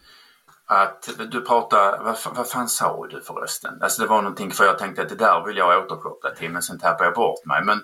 [0.69, 3.79] att du pratar, vad, vad fan sa du förresten?
[3.83, 6.63] Alltså det var någonting för jag tänkte att det där vill jag återkoppla till men
[6.63, 7.65] sen tappade jag bort mig.
[7.65, 7.81] Men,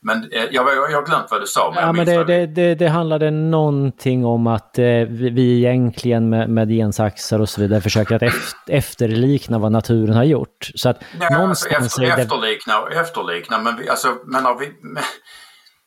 [0.00, 1.72] men eh, jag, har glömt vad du sa.
[1.74, 6.28] Ja, jag men det, det, det, det handlade någonting om att eh, vi, vi egentligen
[6.28, 10.70] med, med gensaxar och så vidare försöker att eft, efterlikna vad naturen har gjort.
[10.74, 14.72] Så att Nej, alltså efter, efterlikna och efterlikna men vi, alltså, menar vi,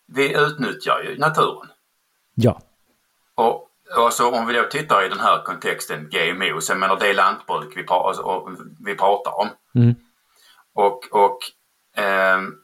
[0.16, 1.70] vi utnyttjar ju naturen.
[2.36, 2.62] Ja.
[3.36, 7.00] Och, och så om vi då tittar i den här kontexten GMO, så jag menar
[7.00, 8.50] det är lantbruk vi, pra, alltså,
[8.86, 9.50] vi pratar om.
[9.76, 9.96] Mm.
[10.74, 11.38] Och, och
[11.96, 12.56] ehm,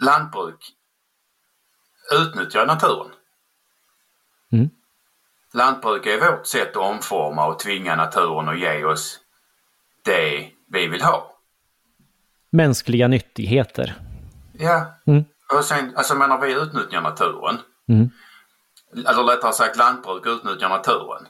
[0.00, 0.72] lantbruk
[2.12, 3.12] utnyttjar naturen.
[4.52, 4.70] Mm.
[5.52, 9.20] Lantbruk är vårt sätt att omforma och tvinga naturen att ge oss
[10.04, 11.36] det vi vill ha.
[12.50, 13.94] Mänskliga nyttigheter.
[14.52, 14.94] Ja.
[15.06, 15.24] Mm.
[15.52, 17.58] Och sen, alltså menar vi utnyttjar naturen.
[17.88, 18.10] Mm.
[18.96, 21.28] Eller lättare sagt lantbruk utnyttjar naturen.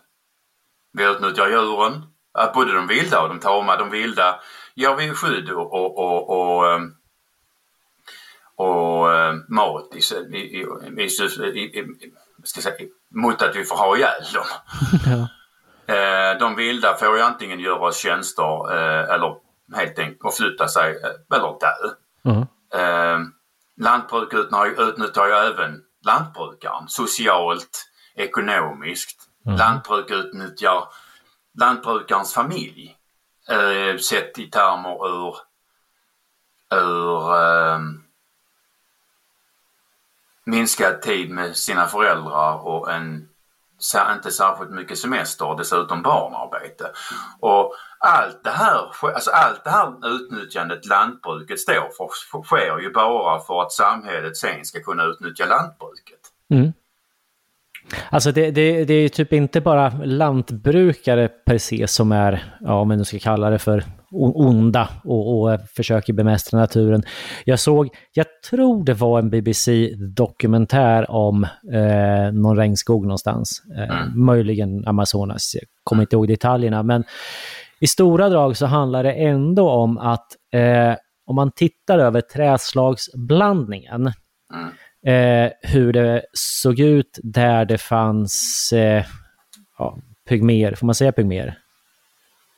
[0.92, 2.02] Vi utnyttjar djuren,
[2.54, 3.76] både de vilda och de tama.
[3.76, 4.40] De vilda
[4.74, 6.94] gör vi skydd och, och, och, och, ehm,
[8.56, 9.98] och eh, mat i,
[10.36, 10.60] i,
[11.40, 11.84] i, i,
[12.44, 12.76] ska säga,
[13.14, 14.44] mot att vi får ha ihjäl dem.
[15.06, 15.28] Ja.
[15.94, 19.36] Eh, De vilda får ju antingen göra oss tjänster eh, eller
[19.74, 21.94] helt enkelt förflytta sig eh, eller dö.
[22.80, 23.18] Eh,
[23.80, 24.34] lantbruk
[24.78, 29.28] utnyttjar ju även lantbrukaren socialt, ekonomiskt.
[29.44, 30.88] Lantbruk utnyttjar
[31.60, 32.96] lantbrukarens familj
[33.48, 35.36] eh, sett i termer ur,
[36.70, 37.78] ur eh,
[40.44, 43.28] minskad tid med sina föräldrar och en
[44.14, 46.84] inte särskilt mycket semester och dessutom barnarbete.
[47.40, 48.80] Och allt det här,
[49.14, 54.64] alltså allt det här utnyttjandet lantbruket står för sker ju bara för att samhället sen
[54.64, 56.20] ska kunna utnyttja lantbruket.
[56.50, 56.72] Mm.
[58.10, 62.74] Alltså det, det, det är ju typ inte bara lantbrukare per se som är, ja
[62.74, 67.02] om man nu ska kalla det för onda och, och försöker bemästra naturen.
[67.44, 73.62] Jag såg, jag tror det var en BBC-dokumentär om eh, någon regnskog någonstans.
[73.78, 76.82] Eh, Möjligen Amazonas, jag kommer inte ihåg detaljerna.
[76.82, 77.04] Men
[77.80, 80.94] i stora drag så handlar det ändå om att eh,
[81.26, 84.12] om man tittar över träslagsblandningen
[84.54, 85.46] Mm.
[85.46, 89.04] eh, hur det såg ut där det fanns eh,
[89.78, 91.58] ja, pygmer, får man säga pygmer?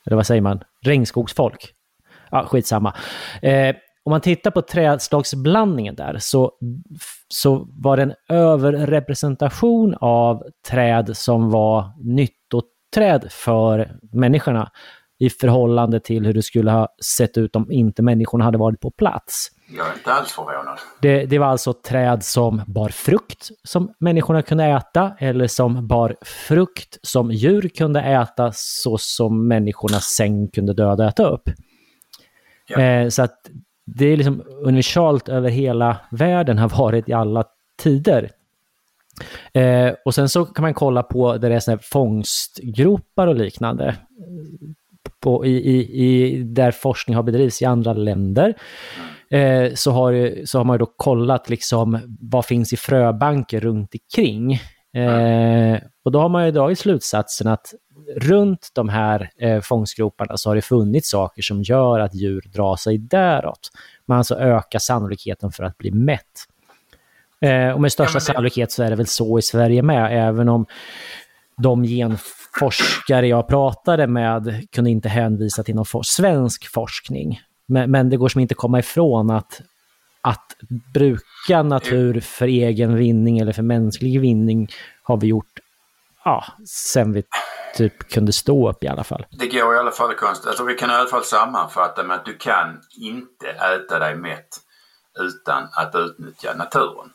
[0.07, 0.63] Eller vad säger man?
[0.85, 1.73] Regnskogsfolk?
[2.31, 2.93] Ja, skitsamma.
[3.41, 6.51] Eh, om man tittar på trädslagsblandningen där så,
[7.27, 14.71] så var det en överrepresentation av träd som var nyttoträd för människorna
[15.19, 18.91] i förhållande till hur det skulle ha sett ut om inte människorna hade varit på
[18.91, 19.49] plats.
[19.69, 20.79] Jag är inte alls förvånad.
[21.01, 26.15] Det, det var alltså träd som bar frukt som människorna kunde äta eller som bar
[26.21, 31.49] frukt som djur kunde äta så som människorna sen kunde döda och äta upp.
[32.67, 32.81] Ja.
[32.81, 33.35] Eh, så att
[33.85, 37.43] det är liksom universalt över hela världen har varit i alla
[37.83, 38.31] tider.
[39.53, 43.35] Eh, och sen så kan man kolla på där det är såna här fångstgropar och
[43.35, 43.95] liknande.
[45.19, 48.53] På, i, i, i, där forskning har bedrivits i andra länder.
[49.29, 54.53] Eh, så, har, så har man då kollat liksom vad finns i fröbanker runt omkring.
[54.93, 57.73] Eh, och då har man ju dragit slutsatsen att
[58.15, 62.75] runt de här eh, fångstgroparna så har det funnits saker som gör att djur drar
[62.75, 63.69] sig däråt.
[64.05, 66.23] Man alltså ökar sannolikheten för att bli mätt.
[67.41, 68.25] Eh, och med största ja, det...
[68.25, 70.65] sannolikhet så är det väl så i Sverige med, även om
[71.61, 77.39] de genforskare jag pratade med kunde inte hänvisa till någon for svensk forskning.
[77.67, 79.61] Men, men, det går som inte komma ifrån att,
[80.21, 80.55] att
[80.93, 84.67] bruka natur för egen vinning eller för mänsklig vinning
[85.03, 85.59] har vi gjort
[86.27, 87.23] ja, sen vi
[87.75, 89.25] typ kunde stå upp i alla fall.
[89.29, 90.47] Det går i alla fall konstigt.
[90.47, 94.47] Alltså vi kan i alla fall sammanfatta med att du kan inte äta dig mätt
[95.19, 97.09] utan att utnyttja naturen.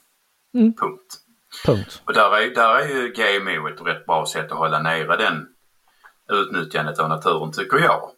[0.54, 0.74] Mm.
[0.74, 1.18] Punkt.
[1.66, 2.02] Punkt.
[2.04, 5.46] Och där är, där är ju GMO ett rätt bra sätt att hålla nere den
[6.32, 8.10] utnyttjandet av naturen tycker jag.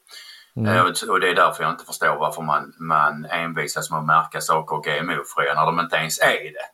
[0.56, 0.76] Mm.
[0.76, 4.40] Eh, och det är därför jag inte förstår varför man, man envisas med att märka
[4.40, 6.66] saker GMO-fria när de inte ens är det.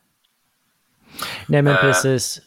[1.47, 2.41] Nej men uh, precis.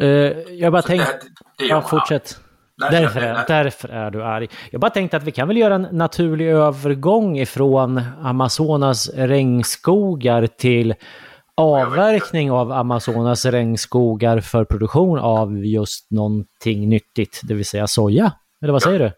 [0.00, 0.08] Uh,
[0.50, 1.20] jag bara tänkte...
[1.56, 2.40] Ja, fortsätt.
[2.76, 3.42] Nej, därför, nej, nej.
[3.42, 4.48] är, därför är du arg.
[4.70, 10.94] Jag bara tänkte att vi kan väl göra en naturlig övergång ifrån Amazonas regnskogar till
[11.56, 18.32] avverkning av Amazonas regnskogar för produktion av just någonting nyttigt, det vill säga soja.
[18.62, 19.06] Eller vad säger ja.
[19.06, 19.12] du?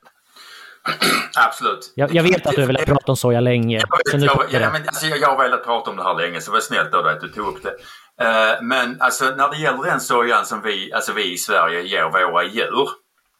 [1.37, 1.93] Absolut.
[1.95, 3.77] Jag, jag, vet att du vill prata om soja länge.
[3.79, 6.51] Jag, vet, jag, ja, men, alltså, jag, har velat prata om det här länge så
[6.51, 7.77] det var snällt av dig att du tog upp det.
[8.25, 12.05] Uh, men alltså när det gäller den sojan som vi, alltså, vi i Sverige ger
[12.05, 12.89] våra djur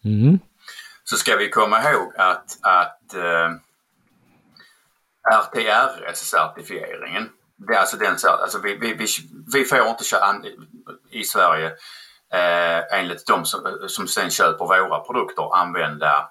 [0.05, 0.39] mm.
[1.05, 3.51] så ska vi komma ihåg att, att uh, eh,
[5.31, 9.07] RTRS-certifieringen det är alltså den så alltså vi, vi, vi,
[9.53, 10.35] vi får inte köra
[11.11, 11.67] i Sverige
[12.33, 16.31] eh, enligt de som, som sen köper våra produkter använda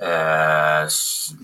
[0.00, 0.88] eh,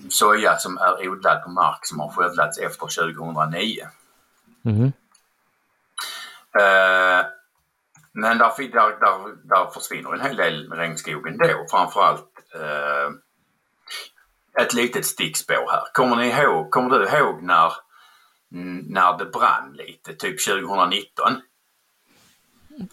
[0.09, 3.87] soja som är odlad på mark som har skövlats efter 2009.
[4.65, 4.83] Mm.
[6.59, 7.25] Eh,
[8.13, 13.09] men där, där, där, där försvinner en hel del regnskog ändå, framförallt eh,
[14.63, 15.83] ett litet stickspår här.
[15.93, 17.73] Kommer ni ihåg, kommer du ihåg när
[18.51, 21.41] när det brann lite, typ 2019.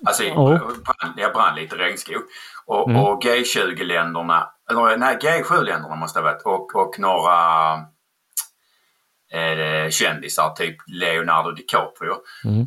[0.06, 0.58] Alltså oh.
[0.58, 2.22] brann, jag brann lite regnskog.
[2.68, 3.02] Och, mm.
[3.02, 7.72] och G20-länderna, eller nej G7-länderna måste det ha varit och, och några
[9.32, 12.14] eh, kändisar, typ Leonardo DiCaprio.
[12.44, 12.66] Mm.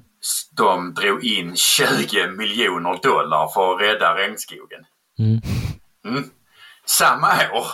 [0.58, 4.86] De drog in 20 miljoner dollar för att rädda regnskogen.
[5.20, 5.42] Mm.
[6.06, 6.30] Mm.
[6.86, 7.66] Samma år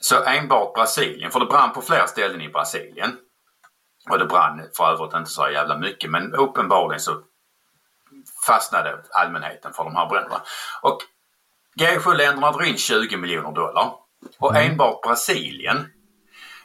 [0.00, 3.16] så enbart Brasilien, för det brann på flera ställen i Brasilien.
[4.10, 7.22] Och det brann för övrigt inte så jävla mycket men uppenbarligen så
[8.46, 10.42] fastnade allmänheten för de här bränderna.
[10.82, 10.98] Och
[11.80, 13.92] G7-länderna drog in 20 miljoner dollar
[14.38, 14.70] och mm.
[14.70, 15.86] enbart Brasilien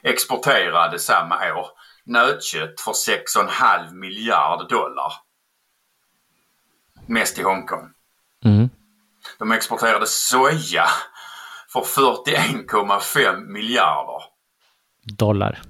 [0.02, 1.66] exporterade samma år
[2.04, 5.12] nötkött för 6,5 miljarder dollar.
[7.06, 7.90] Mest till Hongkong.
[8.44, 8.70] Mm.
[9.38, 10.86] De exporterade soja
[11.68, 14.22] för 41,5 miljarder.
[15.02, 15.60] Dollar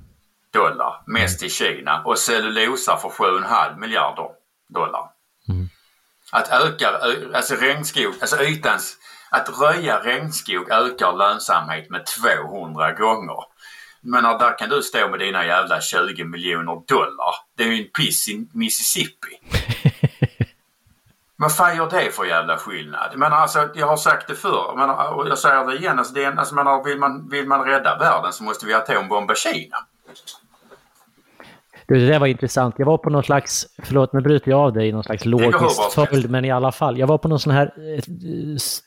[0.54, 4.28] dollar, mest i Kina och cellulosa för 7,5 miljarder
[4.68, 5.10] dollar.
[5.48, 5.68] Mm.
[6.32, 6.88] Att öka,
[7.34, 8.96] alltså regnskog, alltså ytans,
[9.30, 13.44] att röja regnskog ökar lönsamhet med 200 gånger.
[14.00, 17.34] Men där kan du stå med dina jävla 20 miljoner dollar.
[17.56, 19.40] Det är ju en piss i Mississippi.
[21.36, 23.12] Vad fan gör det för jävla skillnad?
[23.16, 25.98] Men alltså, jag har sagt det förr men, och jag säger det igen.
[25.98, 29.34] Alltså, det är, alltså, men, vill, man, vill man rädda världen så måste vi atombomba
[29.34, 29.76] Kina.
[31.88, 32.74] Det där var intressant.
[32.78, 35.92] Jag var på någon slags, förlåt nu bryter jag av dig i någon slags logisk
[35.94, 36.98] följd, men i alla fall.
[36.98, 37.66] Jag var på någon sån här
[37.96, 38.02] eh,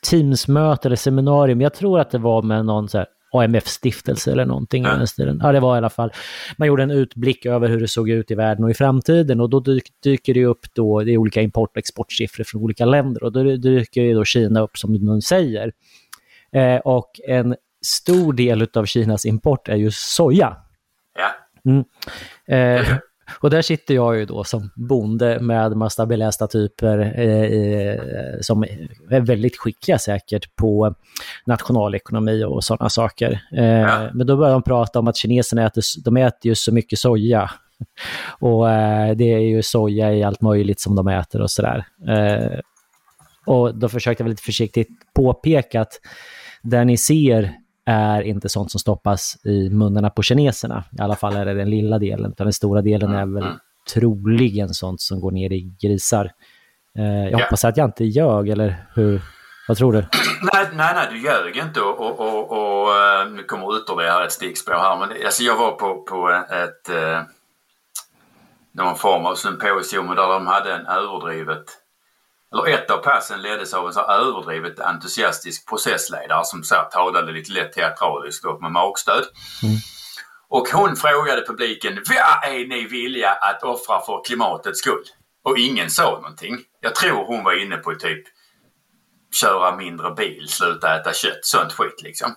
[0.10, 1.62] Teams-möte eller seminarium.
[1.62, 4.86] Jag tror att det var med någon så här AMF-stiftelse eller någonting.
[4.86, 5.40] Mm.
[5.42, 6.12] Ja, det var i alla fall.
[6.58, 9.50] Man gjorde en utblick över hur det såg ut i världen och i framtiden och
[9.50, 9.60] då
[10.04, 13.44] dyker det upp då, det är olika import och exportsiffror från olika länder och då
[13.44, 15.72] dyker ju då Kina upp som du säger.
[16.52, 20.58] Eh, och en stor del av Kinas import är ju soja.
[21.68, 21.84] Mm.
[22.48, 22.98] Eh,
[23.40, 28.00] och där sitter jag ju då som bonde med massa belästa typer eh,
[28.42, 28.64] som
[29.10, 30.96] är väldigt skickliga säkert på
[31.46, 33.42] nationalekonomi och sådana saker.
[33.52, 34.10] Eh, ja.
[34.14, 37.52] Men då börjar de prata om att kineserna äter, de äter ju så mycket soja.
[38.40, 41.86] Och eh, det är ju soja i allt möjligt som de äter och sådär.
[42.08, 42.60] Eh,
[43.46, 45.94] och då försökte jag lite försiktigt påpeka att
[46.64, 47.54] där ni ser
[47.88, 50.84] är inte sånt som stoppas i munnarna på kineserna.
[51.00, 53.52] I alla fall är det den lilla delen, utan den stora delen är väl
[53.94, 56.32] troligen sånt som går ner i grisar.
[56.98, 57.38] Eh, jag Ja.
[57.38, 59.22] hoppas att jag inte ljög, eller hur?
[59.68, 59.98] Vad tror du?
[60.54, 64.32] Nej, nej, nej, du ljög inte och, och, och, och eh, nu kommer ytterligare ett
[64.32, 64.98] stickspår här.
[65.00, 66.30] Men alltså jag var på, på
[66.64, 67.22] ett, eh,
[68.72, 71.64] någon form av symposium där de hade en överdrivet,
[72.54, 77.52] eller ett av passen leddes av en så överdrivet entusiastisk processledare som så talade lite
[77.52, 79.26] lätt teatraliskt och med magstöd.
[80.50, 85.04] Och hon frågade publiken, vad är ni villiga att offra för klimatets skull?
[85.44, 86.58] Och ingen sa någonting.
[86.82, 88.24] Jag tror hon var inne på typ
[89.36, 92.36] köra mindre bil, sluta äta kött, sånt skit liksom.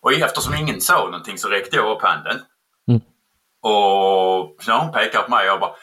[0.00, 2.40] Och eftersom ingen sa någonting så räckte jag upp handen.
[2.88, 3.00] Mm.
[3.62, 5.74] Och när hon pekar på mig jag bara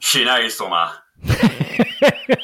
[0.00, 0.90] Kineserna!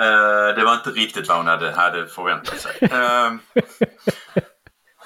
[0.00, 2.72] Eh, det var inte riktigt vad hon hade, hade förväntat sig.
[2.80, 3.32] Eh,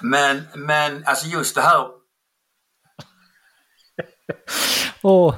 [0.00, 1.86] men, men alltså just det här
[5.02, 5.34] Åh,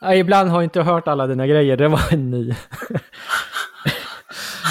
[0.00, 1.76] ja, ibland har jag inte hört alla dina grejer.
[1.76, 2.54] Det var en ny.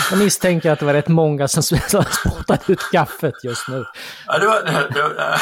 [0.10, 3.86] jag misstänker att det var rätt många som spottade ut kaffet just nu.
[4.28, 5.40] Ja, det, var, det, det,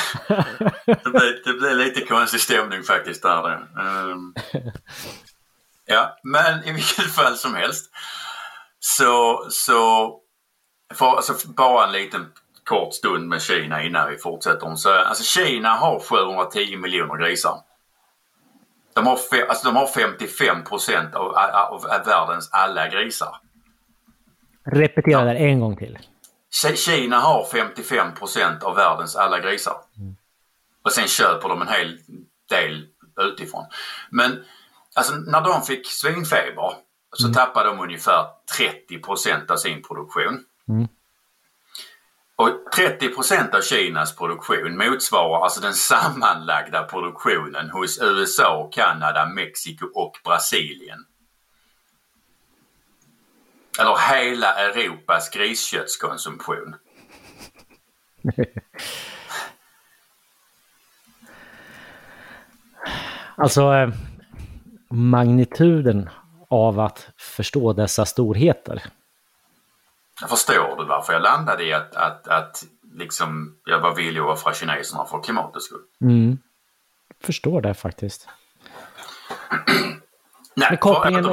[1.04, 3.54] det, blev, det blev lite konstig stämning faktiskt där.
[3.54, 4.34] Um,
[5.86, 7.92] ja, men i vilket fall som helst
[8.80, 10.10] så, så
[10.94, 12.32] för, alltså, bara en liten
[12.64, 14.76] kort stund med Kina innan vi fortsätter.
[14.76, 17.60] Så, alltså Kina har 710 miljoner grisar.
[18.94, 23.36] De har, fe, alltså, de har 55 procent av, av, av världens alla grisar.
[24.66, 25.26] Repetera Ja.
[25.26, 25.98] där en gång till.
[26.64, 29.76] Ki- Kina har 55 procent av världens alla grisar.
[30.84, 32.00] Och sen köper de en hel
[32.50, 32.88] del
[33.20, 33.66] utifrån.
[34.10, 34.44] Men
[34.94, 36.74] alltså när de fick svinfeber
[37.14, 38.26] så tappade de ungefär
[38.58, 40.44] 30 procent av sin produktion.
[40.70, 40.88] Mm.
[42.36, 49.86] Och 30 procent av Kinas produktion motsvarar alltså den sammanlagda produktionen hos USA, Kanada, Mexiko
[49.94, 51.06] och Brasilien.
[53.80, 56.76] Eller hela Europas grisköttskonsumtion.
[63.36, 63.90] Alltså eh,
[64.94, 66.10] magnituden
[66.50, 68.84] av att förstå dessa storheter.
[70.30, 72.64] Förstår du varför jag landade i att, att, att
[72.94, 75.82] liksom jag var villig att offra kineserna för klimatets skull?
[76.02, 76.38] Mm.
[77.24, 78.30] Förstår det faktiskt.
[80.56, 81.24] Nej, Men kopplingen,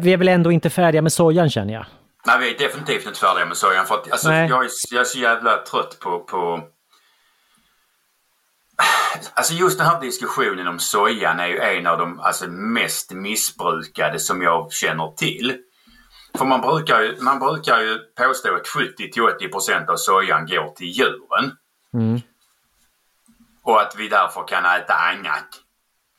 [0.00, 1.86] vi är väl ändå inte färdiga med sojan känner jag.
[2.26, 3.86] Nej, vi är definitivt inte färdiga med sojan.
[3.86, 6.60] För att, alltså, jag, är, jag är så jävla trött på, på...
[9.34, 14.18] Alltså just den här diskussionen om sojan är ju en av de alltså, mest missbrukade
[14.20, 15.58] som jag känner till.
[16.38, 21.52] För man brukar ju, man brukar ju påstå att 70-80% av sojan går till djuren.
[21.94, 22.20] Mm.
[23.62, 25.48] Och att vi därför kan äta annat.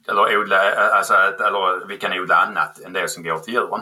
[0.08, 3.82] Eller, odla, alltså, att- eller vi kan odla annat än det som går till djuren.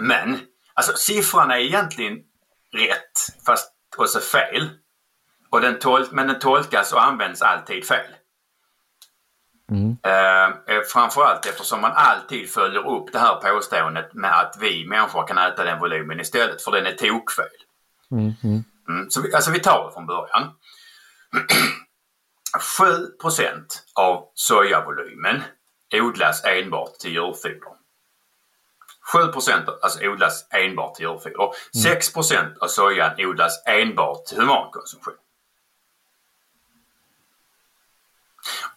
[0.00, 0.40] Men
[0.74, 2.18] alltså siffran är egentligen
[2.72, 4.70] rätt fast också fel.
[5.52, 8.06] Och den tol- men den tolkas och används alltid fel.
[9.70, 9.96] Mm.
[10.02, 15.26] Eh, eh, framförallt eftersom man alltid följer upp det här påståendet med att vi människor
[15.26, 17.44] kan äta den volymen istället för den är tokfel.
[18.10, 18.32] Mm.
[18.44, 18.64] Mm.
[18.88, 20.50] Mm, så vi, alltså vi tar det från början.
[22.78, 25.42] 7% av sojavolymen
[25.92, 27.72] odlas enbart till djurfoder.
[29.14, 31.50] 7% alltså odlas enbart till djurfoder.
[31.86, 35.14] 6% av sojan odlas enbart till humankonsumtion.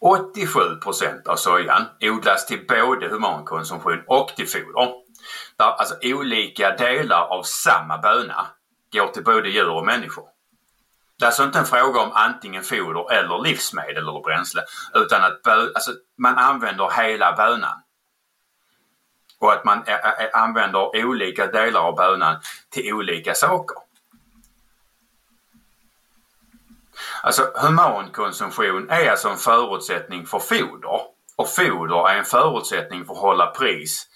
[0.05, 0.59] 87
[1.25, 4.93] av sojan odlas till både humankonsumtion och till foder.
[5.57, 8.47] Där alltså olika delar av samma böna
[8.93, 10.25] går till både djur och människor.
[11.19, 14.61] Det är alltså inte en fråga om antingen foder eller livsmedel eller bränsle
[14.93, 17.81] utan att bö- alltså, man använder hela bönan.
[19.39, 22.35] Och att man ä- ä- använder olika delar av bönan
[22.69, 23.84] till olika saker.
[27.23, 31.01] Alltså humankonsumtion är alltså en förutsättning för foder
[31.35, 34.07] och foder är en förutsättning för att hålla pris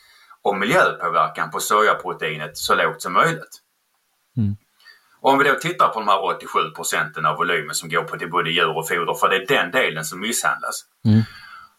[0.41, 3.61] och miljöpåverkan på sojaproteinet så lågt som möjligt.
[4.37, 4.57] Mm.
[5.21, 8.29] Om vi då tittar på de här 87 procenten av volymen som går på till
[8.29, 10.85] både djur och foder, för det är den delen som misshandlas.
[11.05, 11.21] Mm.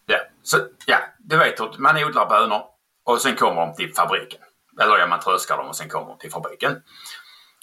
[0.07, 0.57] Ja, så,
[0.87, 2.63] ja, du vet hur man odlar bönor
[3.05, 4.41] och sen kommer de till fabriken.
[4.81, 6.83] Eller ja, man tröskar dem och sen kommer de till fabriken.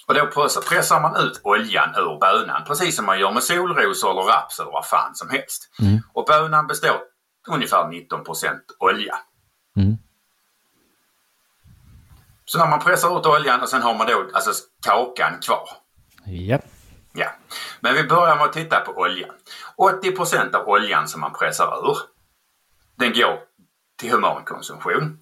[0.08, 0.26] Och då
[0.68, 4.70] pressar, man ut oljan ur bönan precis som man gör med solrosor eller raps eller
[4.70, 5.70] vad fan som helst.
[5.80, 5.98] Mm.
[6.12, 7.00] Och bönan består
[7.48, 9.18] ungefär 19% olja.
[9.76, 9.98] Mm.
[12.44, 15.68] Så när man pressar ut oljan och sen har man då alltså kakan kvar.
[16.24, 16.58] Ja.
[17.12, 17.28] Ja,
[17.80, 19.34] men vi börjar med att titta på oljan.
[19.76, 21.98] 80% av oljan som man pressar ur,
[22.96, 23.38] den går
[23.98, 25.18] till humankonsumtion.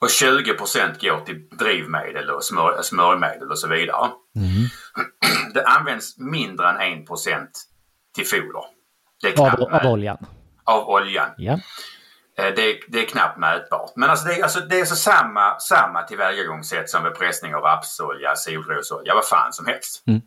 [0.00, 4.10] Och 20% går till drivmedel och smör, smörjmedel och så vidare.
[4.36, 4.68] Mm.
[5.54, 7.46] Det används mindre än 1%
[8.14, 8.62] till foder.
[9.38, 10.16] Av, av oljan.
[10.64, 11.30] av oljan.
[11.36, 11.52] Ja.
[12.38, 13.92] Eh, Det är, det är knappt mätbart.
[13.96, 17.62] Men alltså det är, alltså det är så samma, samma tillvägagångssätt som vid pressning av
[17.62, 20.02] rapsolja, solrosolja, vad fan som helst.
[20.06, 20.20] Mm.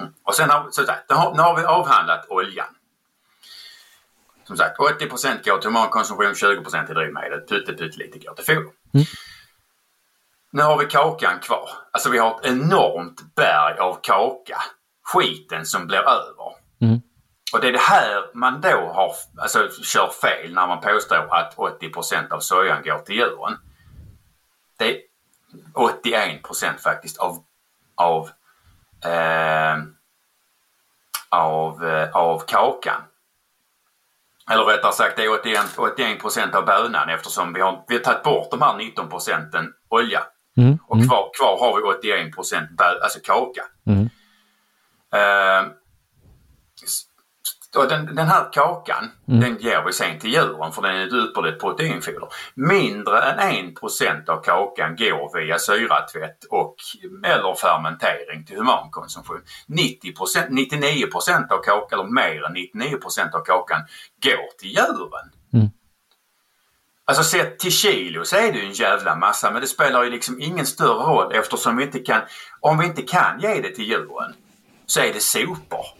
[0.00, 0.12] Mm.
[0.24, 2.66] Och sen har, så har, nu har vi avhandlat oljan.
[4.50, 5.06] Som sagt 80
[5.44, 8.72] går till humankonsumtion, 20 till drivmedel, pytte pyttelite går till foder.
[8.94, 9.06] Mm.
[10.52, 11.70] Nu har vi kakan kvar.
[11.90, 14.62] Alltså vi har ett enormt berg av kaka.
[15.02, 16.54] Skiten som blir över.
[16.82, 17.00] Mm.
[17.52, 21.56] Och det är det här man då har, alltså, kör fel när man påstår att
[21.56, 23.56] 80% av sojan går till djuren.
[24.78, 25.00] Det är
[25.74, 27.44] 81% faktiskt av,
[27.94, 28.30] av,
[29.04, 29.76] eh,
[31.28, 33.02] av, eh, av kakan.
[34.50, 38.22] Eller rättare sagt det är 81, 81 av bönan eftersom vi har, vi har tagit
[38.22, 40.22] bort de här 19 procenten olja.
[40.56, 40.78] Mm.
[40.86, 41.08] Och Mm.
[41.08, 43.62] kvar, kvar har vi 81 bö, alltså kaka.
[43.86, 44.10] Mm.
[45.14, 45.72] Eh,
[47.76, 51.12] och den, den här kakan den ger vi sen till djuren för den är ett
[51.12, 52.28] ypperligt proteinfoder.
[52.54, 56.74] Mindre än 1% av kakan går via syratvätt och
[57.24, 59.40] eller fermentering till humankonsumtion.
[59.66, 60.12] 90
[60.50, 63.80] 99% av kakan, eller mer än 99% av kakan
[64.22, 65.30] går till djuren.
[65.52, 65.70] Mm.
[67.04, 70.10] Alltså sett till kilo så är det ju en jävla massa men det spelar ju
[70.10, 72.22] liksom ingen större roll eftersom vi inte kan,
[72.60, 74.34] om vi inte kan ge det till djuren
[74.86, 75.99] så är det sopor.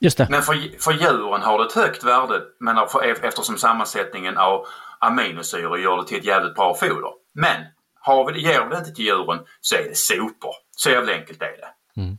[0.00, 0.26] Just det.
[0.30, 4.66] Men för, för djuren har det ett högt värde men för, eftersom sammansättningen av
[4.98, 7.12] aminosyror gör det till ett jävligt bra foder.
[7.34, 7.66] Men
[8.00, 10.54] har vi det, ger vi det inte till djuren så är det sopor.
[10.76, 12.00] Så jävla enkelt är det.
[12.00, 12.18] Mm.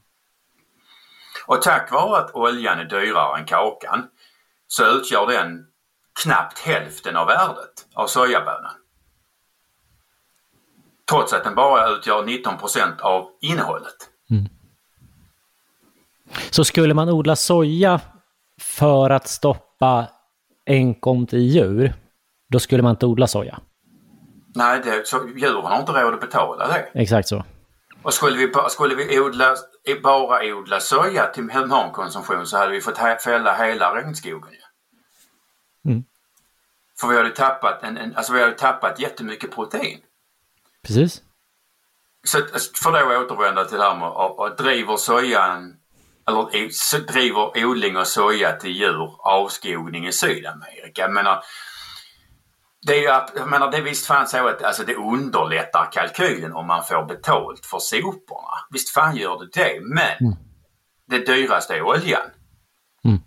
[1.45, 4.07] Och tack vare att oljan är dyrare än kakan
[4.67, 5.65] så utgör den
[6.23, 8.73] knappt hälften av värdet av sojabönan.
[11.09, 14.09] Trots att den bara utgör 19% av innehållet.
[16.51, 18.01] Så skulle man odla soja
[18.61, 20.07] för att stoppa
[20.65, 21.93] enkomt i djur,
[22.49, 23.59] då skulle man inte odla soja.
[24.55, 26.89] Nej, det, så djuren har inte råd att betala det.
[26.93, 27.43] Exakt så.
[28.03, 29.55] Och skulle vi, skulle vi odla,
[30.03, 34.53] bara odla soja till humankonsumtion så hade vi fått fälla hela regnskogen.
[35.85, 36.03] Mm.
[36.99, 39.99] För vi hade tappat, en, en, alltså vi hade tappat jättemycket protein.
[40.83, 41.21] Precis.
[42.23, 42.37] Så
[42.83, 45.80] för då återvända till det här med att driver sojan
[46.31, 51.01] eller så driver odling av soja till djur avskogning i Sydamerika.
[51.01, 51.43] Jag menar,
[52.87, 56.67] det är ju, jag menar, det visst fan så att alltså, det underlättar kalkylen om
[56.67, 58.57] man får betalt för soporna.
[58.69, 60.35] Visst fan gör det det, men
[61.05, 62.29] det dyraste är oljan.
[63.05, 63.19] Mm.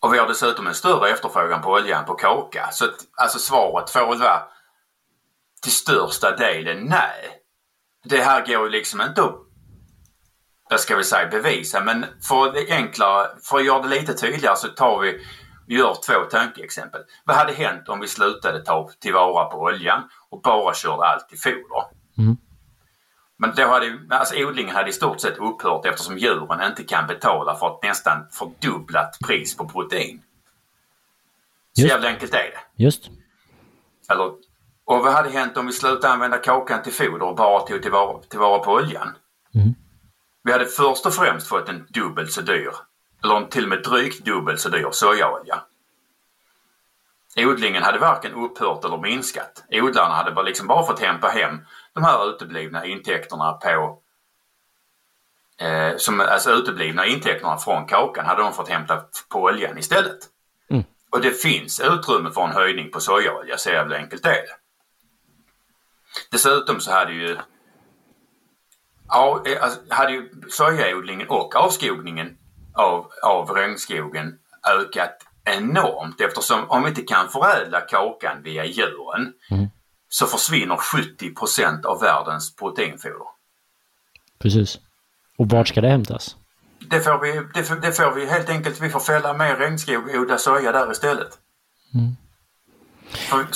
[0.00, 2.68] Och vi har dessutom en större efterfrågan på olja än på kaka.
[2.72, 4.42] Så att, alltså svaret får väl vara
[5.62, 7.42] till största delen nej.
[8.04, 9.45] Det här går ju liksom inte att,
[10.70, 14.56] vad ska vi säga, bevisa men för det enklare, för att göra det lite tydligare
[14.56, 15.24] så tar vi,
[15.74, 17.00] gör två tankeexempel.
[17.24, 21.36] Vad hade hänt om vi slutade ta tillvara på oljan och bara körde allt i
[21.36, 21.84] foder?
[22.18, 22.36] Mm.
[23.38, 27.56] Men då hade alltså odlingen hade i stort sett upphört eftersom djuren inte kan betala
[27.56, 30.22] för ett nästan fördubblat pris på protein.
[31.72, 31.92] Så Just.
[31.92, 32.82] jävla enkelt är det.
[32.84, 33.10] Just.
[34.10, 34.24] Eller,
[34.84, 38.22] och vad hade hänt om vi slutade använda kakan till foder och bara tog tillvara,
[38.22, 39.08] tillvara på oljan?
[39.54, 39.74] Mm.
[40.46, 42.72] Vi hade först och främst fått en dubbelt så dyr,
[43.24, 45.62] eller till och med drygt dubbelt så dyr sojaolja.
[47.36, 49.64] Odlingen hade varken upphört eller minskat.
[49.70, 51.60] Odlarna hade bara, liksom bara fått hämta hem
[51.92, 53.98] de här uteblivna intäkterna på
[55.60, 60.18] eh, som, alltså uteblivna intäkterna från kakan hade de fått hämta på oljan istället.
[60.70, 60.84] Mm.
[61.10, 64.56] Och det finns utrymme för en höjning på sojaolja, så jävla enkelt är det.
[66.30, 67.36] Dessutom så hade ju,
[69.08, 72.36] ja, eh, alltså, hade ju sojaodlingen och avskogningen
[72.74, 74.38] av, av regnskogen
[74.80, 79.66] ökat enormt eftersom om vi inte kan förädla kakan via djuren Mm.
[80.08, 83.26] så försvinner 70% av världens proteinfoder.
[84.38, 84.78] Precis.
[85.38, 86.36] Och vart ska det hämtas?
[86.78, 90.08] Det får vi, det får, det får vi helt enkelt, vi får fälla mer regnskog
[90.08, 91.38] och odla soja där istället.
[91.94, 92.16] Mm.
[93.10, 93.46] För,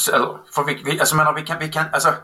[0.55, 2.15] för vi, vi, alltså menar vi kan, vi kan, alltså.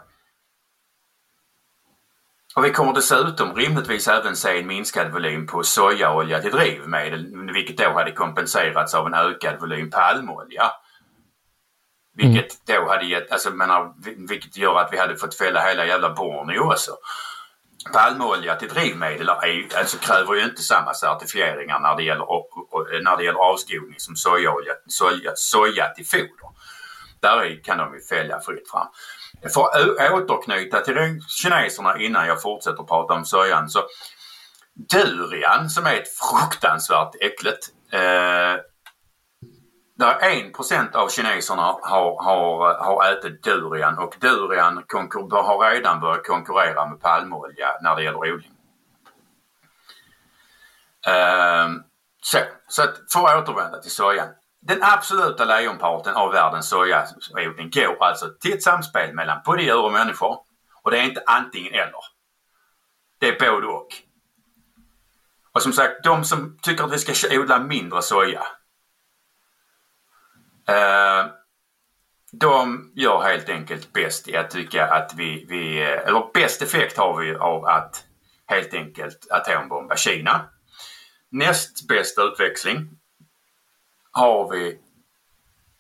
[2.57, 7.79] Och vi kommer dessutom rimligtvis även se en minskad volym på sojaolja till drivmedel, vilket
[7.79, 10.73] då hade kompenserats av en ökad volym palmolja.
[12.15, 15.87] Vilket då hade gett, alltså menar, vil- vilket gör att vi hade fått fälla hela
[15.87, 16.97] jävla Borneo också.
[17.93, 22.27] palmolja till drivmedel är, alltså kräver ju inte samma certifieringar när det gäller,
[23.03, 26.51] när det gäller avskogning som sojaolja, soja, soja till foder.
[27.21, 28.87] Där kan de ju fälja fritt fram.
[29.43, 33.81] För att återknyta till kineserna innan jag fortsätter prata om sojan så
[34.75, 37.69] durian som är ett fruktansvärt äckligt.
[37.93, 38.61] Eh,
[39.99, 44.85] där 1% av kineserna har, har, har ätit durian och durian
[45.31, 48.53] har redan börjat konkurrera med palmolja när det gäller odling.
[51.07, 51.69] Eh,
[52.23, 54.29] så, så att för att återvända till sojan.
[54.69, 59.93] Den absoluta lejonparten av världens sojaodling går alltså till ett samspel mellan både djur och
[59.93, 60.39] människor.
[60.83, 62.05] Och det är inte antingen eller.
[63.19, 63.89] Det är både och.
[65.53, 68.47] Och som sagt, de som tycker att vi ska odla mindre soja.
[70.69, 71.27] Eh,
[72.33, 76.97] de gör helt enkelt bäst i att tycka att vi, vi, eh, eller bäst effekt
[76.97, 78.05] har vi av att
[78.47, 80.49] helt enkelt atombomba Kina.
[81.31, 82.99] Näst bästa utväxling
[84.17, 84.79] har vi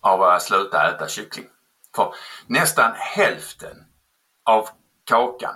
[0.00, 1.46] av att sluta äta kyckling.
[1.94, 2.14] För
[2.46, 3.84] nästan hälften
[4.44, 4.68] av
[5.04, 5.54] kakan,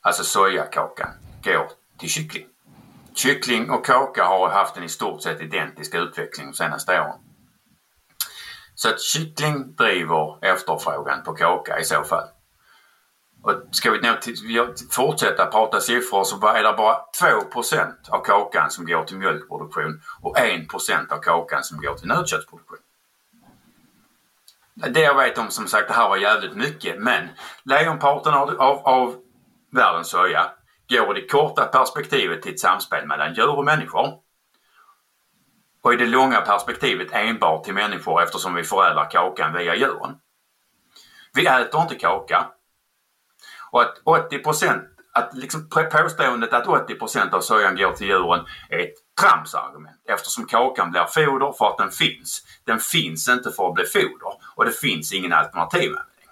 [0.00, 1.10] alltså sojakakan,
[1.44, 2.46] går till kyckling.
[3.14, 7.20] Kyckling och kaka har haft en i stort sett identisk utveckling de senaste åren.
[8.74, 12.28] Så att kyckling driver efterfrågan på kaka i så fall.
[13.44, 14.18] Och ska vi nu
[14.90, 20.36] fortsätta prata siffror så är det bara 2% av kakan som går till mjölkproduktion och
[20.36, 22.78] 1% av kakan som går till nötköttsproduktion.
[24.74, 27.28] Det jag vet om som sagt, det här var jävligt mycket men
[27.64, 29.16] lejonparten av, av, av
[29.72, 30.50] världens soja
[30.88, 34.18] går i det korta perspektivet till ett samspel mellan djur och människor.
[35.82, 40.16] Och i det långa perspektivet enbart till människor eftersom vi förädlar kakan via djuren.
[41.34, 42.46] Vi äter inte kaka.
[43.74, 44.80] Och att 80%
[45.12, 50.90] att liksom påståendet att 80% av sojan går till djuren är ett tramsargument eftersom kakan
[50.90, 52.42] blir foder för att den finns.
[52.66, 56.28] Den finns inte för att bli foder och det finns ingen alternativanvändning.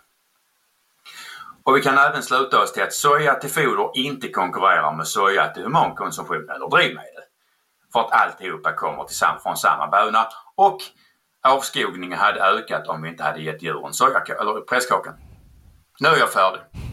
[1.65, 5.49] Och vi kan även sluta oss till att soja till foder inte konkurrerar med soja
[5.49, 7.23] till humankonsumtion eller drivmedel.
[7.93, 10.79] För att alltihopa kommer till från samma böna och
[11.43, 15.15] avskogningen hade ökat om vi inte hade gett djuren soja eller presskakan.
[16.01, 16.92] Nu är jag färdig.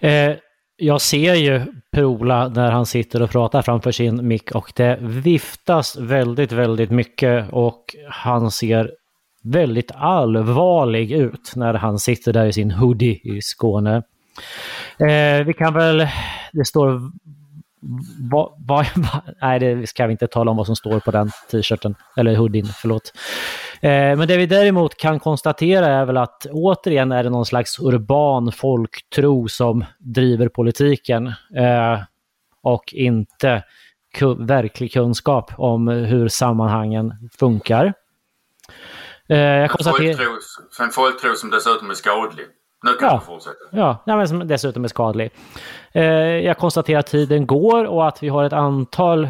[0.00, 0.36] Eh,
[0.76, 1.60] jag ser ju
[1.92, 7.52] Per-Ola när han sitter och pratar framför sin mick och det viftas väldigt, väldigt mycket
[7.52, 8.90] och han ser
[9.42, 14.02] väldigt allvarlig ut när han sitter där i sin hoodie i Skåne.
[14.98, 16.08] Eh, vi kan väl,
[16.52, 17.00] det står
[18.30, 21.30] Va, va, va, nej, det ska vi inte tala om vad som står på den
[21.50, 23.12] t-shirten, eller hoodien, förlåt.
[23.80, 27.78] Eh, men det vi däremot kan konstatera är väl att återigen är det någon slags
[27.78, 32.00] urban folktro som driver politiken eh,
[32.62, 33.62] och inte
[34.38, 37.92] verklig kunskap om hur sammanhangen funkar.
[39.28, 40.26] Eh, jag konstaterar...
[40.80, 42.46] En folktro som dessutom är skadlig.
[42.82, 43.14] Nu kan ja.
[43.14, 43.56] du fortsätta.
[43.70, 45.30] Ja, men som dessutom är skadlig.
[46.42, 49.28] Jag konstaterar att tiden går och att vi har ett antal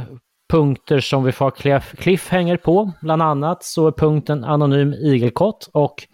[0.48, 1.50] punkter som vi får
[1.96, 2.92] cliffhanger på.
[3.00, 6.06] Bland annat så är punkten anonym igelkott och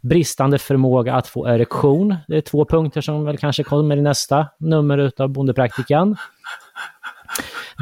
[0.00, 2.16] bristande förmåga att få erektion.
[2.28, 6.16] Det är två punkter som väl kanske kommer i nästa nummer utav Bondepraktikan.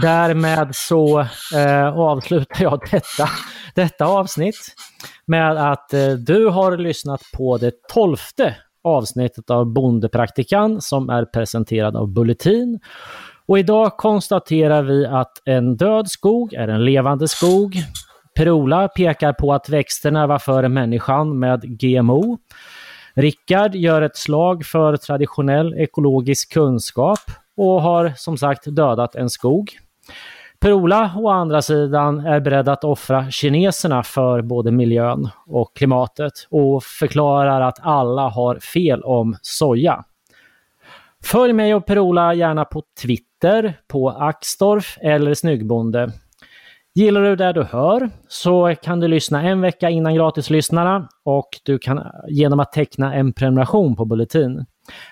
[0.02, 1.20] Därmed så
[1.54, 3.28] eh, avslutar jag detta,
[3.74, 4.74] detta avsnitt
[5.26, 11.96] med att eh, du har lyssnat på det tolfte avsnittet av Bondepraktikan som är presenterad
[11.96, 12.80] av Bulletin.
[13.48, 17.76] Och idag konstaterar vi att en död skog är en levande skog.
[18.36, 22.38] Perola pekar på att växterna var före människan med GMO.
[23.14, 27.18] Rickard gör ett slag för traditionell ekologisk kunskap
[27.56, 29.70] och har som sagt dödat en skog.
[30.60, 36.84] Per-Ola å andra sidan är beredd att offra kineserna för både miljön och klimatet och
[36.84, 40.04] förklarar att alla har fel om soja.
[41.24, 43.25] Följ mig och Per-Ola gärna på Twitter,
[43.88, 46.12] på Axdorf eller Snyggbonde.
[46.94, 51.78] Gillar du det du hör så kan du lyssna en vecka innan gratislyssnarna och du
[51.78, 54.64] kan genom att teckna en prenumeration på Bulletin.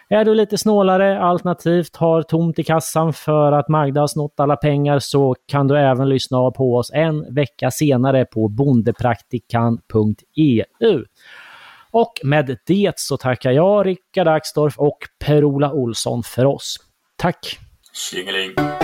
[0.09, 4.57] Är du lite snålare alternativt har tomt i kassan för att Magda har snott alla
[4.57, 11.05] pengar så kan du även lyssna på oss en vecka senare på bondepraktikan.eu.
[11.91, 16.77] Och med det så tackar jag Rickard Axdorff och Per-Ola Olsson för oss.
[17.17, 17.64] Tack!
[17.95, 18.84] 行个